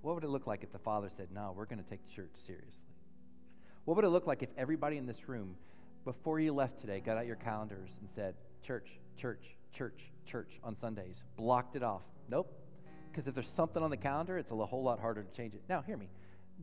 What 0.00 0.14
would 0.14 0.24
it 0.24 0.30
look 0.30 0.46
like 0.46 0.62
if 0.62 0.72
the 0.72 0.78
father 0.78 1.10
said, 1.16 1.28
No, 1.32 1.52
we're 1.56 1.66
going 1.66 1.82
to 1.82 1.90
take 1.90 2.06
church 2.08 2.30
seriously? 2.46 2.70
What 3.84 3.96
would 3.96 4.04
it 4.04 4.08
look 4.08 4.26
like 4.26 4.42
if 4.42 4.48
everybody 4.56 4.96
in 4.96 5.06
this 5.06 5.28
room, 5.28 5.56
before 6.04 6.40
you 6.40 6.52
left 6.52 6.80
today, 6.80 7.00
got 7.00 7.18
out 7.18 7.26
your 7.26 7.36
calendars 7.36 7.90
and 8.00 8.08
said, 8.14 8.34
Church, 8.66 8.88
church, 9.20 9.42
church, 9.76 10.00
church 10.24 10.60
on 10.64 10.76
Sundays, 10.80 11.22
blocked 11.36 11.76
it 11.76 11.82
off? 11.82 12.02
Nope. 12.30 12.52
Because 13.10 13.26
if 13.26 13.34
there's 13.34 13.50
something 13.50 13.82
on 13.82 13.90
the 13.90 13.96
calendar, 13.96 14.38
it's 14.38 14.50
a 14.50 14.54
whole 14.54 14.82
lot 14.82 15.00
harder 15.00 15.22
to 15.22 15.36
change 15.36 15.54
it. 15.54 15.62
Now, 15.68 15.82
hear 15.82 15.96
me. 15.96 16.08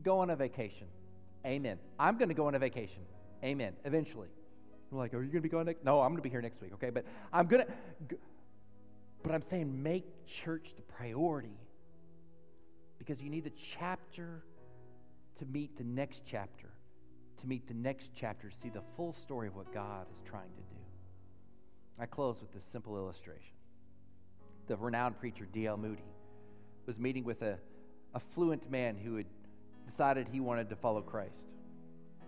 Go 0.02 0.18
on 0.18 0.30
a 0.30 0.36
vacation. 0.36 0.86
Amen. 1.46 1.78
I'm 1.98 2.16
going 2.16 2.28
to 2.28 2.34
go 2.34 2.46
on 2.46 2.54
a 2.54 2.58
vacation. 2.58 3.02
Amen. 3.42 3.74
Eventually. 3.84 4.28
I'm 4.90 4.98
like, 4.98 5.12
are 5.12 5.22
you 5.22 5.28
going 5.28 5.38
to 5.38 5.40
be 5.42 5.48
going 5.48 5.66
next? 5.66 5.84
No, 5.84 6.00
I'm 6.00 6.10
going 6.10 6.18
to 6.18 6.22
be 6.22 6.30
here 6.30 6.42
next 6.42 6.60
week, 6.62 6.72
okay? 6.74 6.90
But 6.90 7.04
I'm 7.32 7.46
going 7.46 7.66
to, 7.66 8.16
but 9.22 9.34
I'm 9.34 9.42
saying 9.50 9.82
make 9.82 10.04
church 10.26 10.72
the 10.76 10.82
priority 10.82 11.58
because 12.98 13.20
you 13.20 13.28
need 13.28 13.44
the 13.44 13.52
chapter 13.78 14.44
to 15.38 15.46
meet 15.46 15.76
the 15.76 15.84
next 15.84 16.22
chapter, 16.24 16.68
to 17.40 17.46
meet 17.46 17.66
the 17.66 17.74
next 17.74 18.10
chapter, 18.18 18.48
to 18.48 18.56
see 18.62 18.68
the 18.68 18.82
full 18.96 19.14
story 19.14 19.48
of 19.48 19.56
what 19.56 19.72
God 19.74 20.06
is 20.10 20.18
trying 20.28 20.50
to 20.50 20.62
do. 20.62 20.80
I 21.98 22.06
close 22.06 22.40
with 22.40 22.52
this 22.52 22.62
simple 22.70 22.96
illustration. 22.96 23.54
The 24.68 24.76
renowned 24.76 25.18
preacher 25.18 25.46
D.L. 25.52 25.76
Moody 25.76 26.04
was 26.86 26.98
meeting 26.98 27.24
with 27.24 27.42
a 27.42 27.58
fluent 28.34 28.70
man 28.70 28.96
who 28.96 29.16
had 29.16 29.26
decided 29.88 30.28
he 30.30 30.40
wanted 30.40 30.68
to 30.70 30.76
follow 30.76 31.00
Christ. 31.00 31.34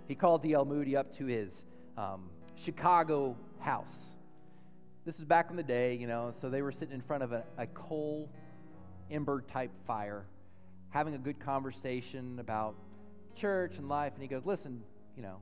He 0.08 0.14
called 0.14 0.42
D.L. 0.42 0.64
Moody 0.64 0.96
up 0.96 1.16
to 1.18 1.26
his 1.26 1.50
um, 1.96 2.30
Chicago 2.64 3.36
house. 3.58 3.86
This 5.04 5.18
is 5.18 5.24
back 5.24 5.50
in 5.50 5.56
the 5.56 5.62
day, 5.62 5.94
you 5.94 6.06
know, 6.06 6.32
so 6.40 6.50
they 6.50 6.62
were 6.62 6.72
sitting 6.72 6.92
in 6.92 7.02
front 7.02 7.22
of 7.22 7.32
a, 7.32 7.44
a 7.58 7.66
coal 7.68 8.28
ember 9.10 9.42
type 9.52 9.70
fire, 9.86 10.24
having 10.90 11.14
a 11.14 11.18
good 11.18 11.38
conversation 11.38 12.38
about 12.38 12.74
church 13.36 13.74
and 13.78 13.88
life. 13.88 14.12
And 14.14 14.22
he 14.22 14.28
goes, 14.28 14.44
Listen, 14.44 14.82
you 15.16 15.22
know, 15.22 15.36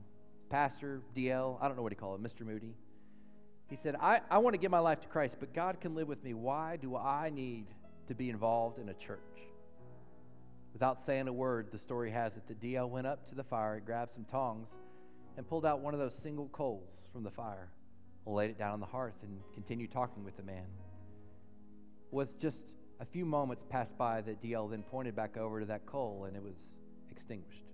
Pastor 0.50 1.00
DL, 1.16 1.58
I 1.60 1.66
don't 1.66 1.76
know 1.76 1.82
what 1.82 1.92
he 1.92 1.96
called 1.96 2.20
him, 2.20 2.26
Mr. 2.26 2.46
Moody. 2.46 2.74
He 3.68 3.76
said, 3.76 3.96
I, 4.00 4.20
I 4.30 4.38
want 4.38 4.54
to 4.54 4.58
give 4.58 4.70
my 4.70 4.78
life 4.78 5.00
to 5.00 5.08
Christ, 5.08 5.36
but 5.40 5.54
God 5.54 5.80
can 5.80 5.94
live 5.94 6.08
with 6.08 6.22
me. 6.22 6.34
Why 6.34 6.76
do 6.76 6.96
I 6.96 7.30
need 7.30 7.66
to 8.08 8.14
be 8.14 8.28
involved 8.28 8.78
in 8.78 8.88
a 8.90 8.94
church? 8.94 9.18
Without 10.74 11.06
saying 11.06 11.28
a 11.28 11.32
word, 11.32 11.68
the 11.70 11.78
story 11.78 12.10
has 12.10 12.36
it 12.36 12.46
that 12.48 12.60
DL 12.60 12.90
went 12.90 13.06
up 13.06 13.26
to 13.28 13.36
the 13.36 13.44
fire, 13.44 13.80
grabbed 13.80 14.12
some 14.12 14.24
tongs, 14.24 14.68
and 15.36 15.48
pulled 15.48 15.64
out 15.64 15.80
one 15.80 15.94
of 15.94 16.00
those 16.00 16.14
single 16.14 16.48
coals 16.48 17.08
from 17.12 17.22
the 17.22 17.30
fire, 17.30 17.68
laid 18.26 18.50
it 18.50 18.58
down 18.58 18.72
on 18.72 18.80
the 18.80 18.86
hearth, 18.86 19.14
and 19.22 19.38
continued 19.54 19.92
talking 19.92 20.24
with 20.24 20.36
the 20.36 20.42
man. 20.42 20.66
Was 22.10 22.28
just 22.40 22.62
a 22.98 23.04
few 23.04 23.24
moments 23.24 23.64
passed 23.68 23.96
by 23.96 24.20
that 24.22 24.42
DL 24.42 24.68
then 24.68 24.82
pointed 24.82 25.14
back 25.14 25.36
over 25.36 25.60
to 25.60 25.66
that 25.66 25.86
coal, 25.86 26.24
and 26.26 26.36
it 26.36 26.42
was 26.42 26.56
extinguished 27.10 27.64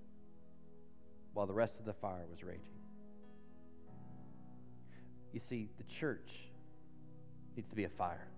while 1.32 1.46
the 1.46 1.54
rest 1.54 1.78
of 1.78 1.86
the 1.86 1.94
fire 1.94 2.26
was 2.30 2.44
raging. 2.44 2.76
You 5.32 5.40
see, 5.40 5.70
the 5.78 5.84
church 5.84 6.28
needs 7.56 7.68
to 7.70 7.76
be 7.76 7.84
a 7.84 7.88
fire 7.88 8.28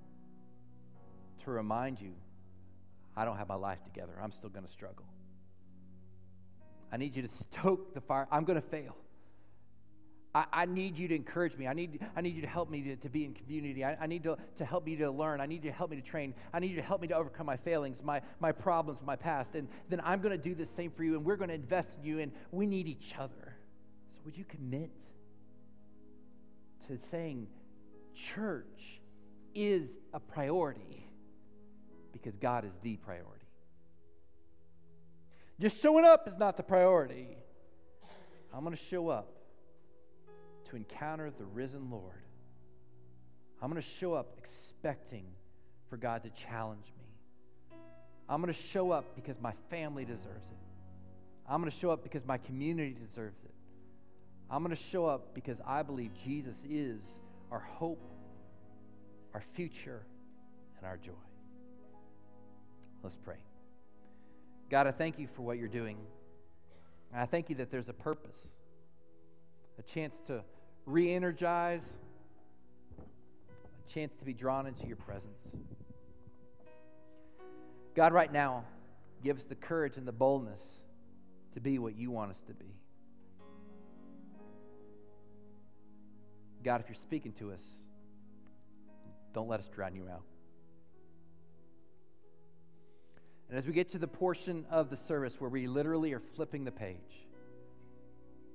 to 1.44 1.51
remind 1.51 2.01
you 2.01 2.12
I 3.16 3.25
don't 3.25 3.37
have 3.37 3.48
my 3.48 3.55
life 3.55 3.83
together. 3.85 4.12
I'm 4.22 4.33
still 4.33 4.51
going 4.51 4.64
to 4.64 4.72
struggle. 4.72 5.07
I 6.92 6.96
need 6.96 7.16
you 7.16 7.22
to 7.22 7.29
stoke 7.29 7.94
the 7.94 8.01
fire. 8.01 8.27
I'm 8.31 8.44
going 8.44 8.61
to 8.61 8.68
fail. 8.68 8.96
I, 10.35 10.44
I, 10.53 10.66
need 10.66 10.96
you 10.96 11.09
to 11.09 11.14
encourage 11.14 11.57
me. 11.57 11.66
I 11.66 11.75
need, 11.75 12.01
I 12.16 12.22
need 12.22 12.35
you 12.35 12.42
to 12.42 12.48
help 12.48 12.70
me 12.70 12.83
to, 12.83 12.96
to 12.96 13.09
be 13.09 13.25
in 13.25 13.35
community. 13.35 13.85
I, 13.85 13.96
I 14.01 14.07
need 14.07 14.22
to, 14.25 14.37
to 14.57 14.64
help 14.64 14.87
me 14.87 14.96
to 14.96 15.11
learn. 15.11 15.40
I 15.40 15.46
need 15.46 15.64
you 15.64 15.70
to 15.70 15.77
help 15.77 15.90
me 15.90 15.96
to 15.96 16.03
train. 16.03 16.35
I 16.55 16.59
need 16.59 16.70
you 16.70 16.77
to 16.77 16.83
help 16.83 17.03
me 17.03 17.09
to 17.09 17.16
overcome 17.16 17.46
my 17.46 17.57
failings, 17.57 18.03
my, 18.03 18.22
my 18.40 18.53
problems, 18.53 19.01
my 19.05 19.16
past. 19.16 19.55
And 19.55 19.68
then 19.90 20.01
I'm 20.05 20.20
going 20.20 20.33
to 20.33 20.42
do 20.42 20.55
the 20.55 20.66
same 20.66 20.90
for 20.90 21.05
you, 21.05 21.16
and 21.16 21.25
we're 21.25 21.37
going 21.37 21.48
to 21.48 21.55
invest 21.55 21.88
in 21.98 22.05
you, 22.05 22.18
and 22.20 22.33
we 22.51 22.66
need 22.66 22.88
each 22.88 23.14
other. 23.18 23.57
So 24.11 24.20
would 24.25 24.37
you 24.37 24.44
commit 24.44 24.90
to 26.88 26.98
saying 27.11 27.46
church 28.14 29.01
is 29.55 29.88
a 30.14 30.20
priority? 30.20 31.07
Because 32.12 32.37
God 32.37 32.64
is 32.64 32.72
the 32.83 32.96
priority. 32.96 33.46
Just 35.61 35.81
showing 35.81 36.05
up 36.05 36.27
is 36.27 36.35
not 36.38 36.57
the 36.57 36.62
priority. 36.62 37.29
I'm 38.53 38.64
going 38.64 38.77
to 38.77 38.83
show 38.90 39.09
up 39.09 39.29
to 40.70 40.77
encounter 40.77 41.31
the 41.31 41.44
risen 41.44 41.90
Lord. 41.90 42.25
I'm 43.61 43.70
going 43.70 43.81
to 43.81 43.88
show 44.01 44.14
up 44.14 44.37
expecting 44.38 45.25
for 45.88 45.96
God 45.96 46.25
to 46.25 46.31
challenge 46.48 46.87
me. 46.98 47.77
I'm 48.29 48.40
going 48.40 48.53
to 48.53 48.61
show 48.72 48.90
up 48.90 49.14
because 49.14 49.37
my 49.40 49.53
family 49.70 50.05
deserves 50.05 50.27
it. 50.51 50.59
I'm 51.48 51.61
going 51.61 51.70
to 51.70 51.79
show 51.79 51.90
up 51.90 52.05
because 52.05 52.27
my 52.27 52.38
community 52.38 52.96
deserves 53.09 53.38
it. 53.44 53.55
I'm 54.51 54.62
going 54.62 54.75
to 54.75 54.83
show 54.90 55.07
up 55.07 55.35
because 55.35 55.59
I 55.66 55.83
believe 55.83 56.11
Jesus 56.25 56.57
is 56.68 57.01
our 57.51 57.61
hope, 57.61 58.03
our 59.35 59.42
future, 59.55 60.03
and 60.79 60.87
our 60.87 60.96
joy. 60.96 61.12
Let's 63.03 63.17
pray. 63.25 63.37
God, 64.71 64.87
I 64.87 64.93
thank 64.93 65.19
you 65.19 65.29
for 65.35 65.43
what 65.43 65.59
you're 65.59 65.69
doing. 65.69 65.97
And 67.12 67.21
I 67.21 67.27
thank 67.27 67.51
you 67.51 67.57
that 67.57 67.71
there's 67.71 67.88
a 67.88 67.93
purpose, 67.93 68.38
a 69.79 69.83
chance 69.83 70.17
to 70.29 70.43
re 70.87 71.12
energize, 71.15 71.83
a 72.99 73.93
chance 73.93 74.12
to 74.19 74.25
be 74.25 74.33
drawn 74.33 74.67
into 74.67 74.87
your 74.87 74.97
presence. 74.97 75.38
God, 77.95 78.12
right 78.12 78.33
now, 78.33 78.65
give 79.23 79.37
us 79.37 79.45
the 79.45 79.55
courage 79.55 79.97
and 79.97 80.07
the 80.07 80.12
boldness 80.12 80.61
to 81.55 81.61
be 81.61 81.79
what 81.79 81.97
you 81.97 82.11
want 82.11 82.31
us 82.31 82.41
to 82.47 82.55
be. 82.55 82.73
God, 86.65 86.81
if 86.81 86.88
you're 86.88 86.95
speaking 86.95 87.33
to 87.33 87.53
us, 87.53 87.61
don't 89.35 89.49
let 89.49 89.61
us 89.61 89.69
drown 89.75 89.95
you 89.95 90.09
out. 90.09 90.23
And 93.53 93.59
as 93.59 93.67
we 93.67 93.75
get 93.75 93.91
to 93.91 93.99
the 93.99 94.09
portion 94.09 94.65
of 94.71 94.88
the 94.88 94.97
service 94.97 95.35
where 95.38 95.51
we 95.51 95.67
literally 95.67 96.15
are 96.15 96.23
flipping 96.35 96.65
the 96.65 96.73
page 96.73 97.27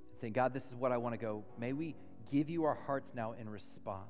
and 0.10 0.20
saying, 0.20 0.34
God, 0.34 0.56
this 0.56 0.64
is 0.64 0.74
what 0.74 0.92
I 0.92 0.98
want 0.98 1.14
to 1.14 1.20
go, 1.20 1.44
may 1.60 1.72
we 1.72 1.96
give 2.32 2.50
you 2.50 2.64
our 2.64 2.74
hearts 2.88 3.12
now 3.14 3.36
in 3.40 3.48
response. 3.48 4.10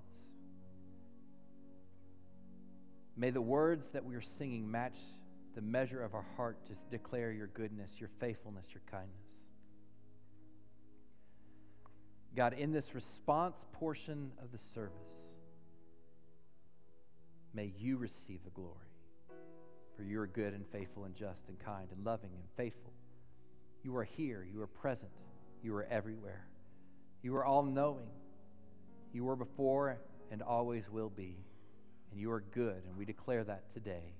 May 3.17 3.32
the 3.32 3.41
words 3.41 3.86
that 3.91 4.06
we 4.06 4.15
are 4.15 4.23
singing 4.38 4.71
match 4.71 4.95
the 5.56 5.62
measure 5.62 6.02
of 6.02 6.15
our 6.15 6.26
heart 6.38 6.56
to 6.67 6.73
declare 6.89 7.34
your 7.34 7.47
goodness, 7.47 7.91
your 7.97 8.10
faithfulness, 8.21 8.67
your 8.73 8.84
kindness. 8.89 9.12
God, 12.34 12.54
in 12.54 12.71
this 12.71 12.95
response 12.95 13.58
portion 13.73 14.32
of 14.41 14.54
the 14.54 14.60
service, 14.73 14.93
may 17.54 17.73
you 17.78 17.97
receive 17.97 18.45
the 18.45 18.52
glory. 18.52 18.88
For 19.97 20.03
you 20.03 20.21
are 20.21 20.27
good 20.27 20.53
and 20.53 20.63
faithful 20.71 21.05
and 21.05 21.15
just 21.15 21.39
and 21.47 21.57
kind 21.60 21.88
and 21.91 22.05
loving 22.05 22.29
and 22.31 22.43
faithful. 22.55 22.93
You 23.83 23.95
are 23.97 24.03
here. 24.03 24.47
You 24.49 24.62
are 24.62 24.67
present. 24.67 25.12
You 25.63 25.75
are 25.75 25.88
everywhere. 25.89 26.45
You 27.23 27.36
are 27.36 27.43
all 27.43 27.63
knowing. 27.63 28.07
You 29.12 29.23
were 29.23 29.36
before 29.36 29.97
and 30.31 30.43
always 30.43 30.89
will 30.89 31.10
be. 31.10 31.36
And 32.12 32.19
you 32.19 32.31
are 32.31 32.43
good. 32.53 32.83
And 32.88 32.95
we 32.95 33.05
declare 33.05 33.43
that 33.43 33.73
today. 33.73 34.13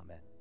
Amen. 0.00 0.31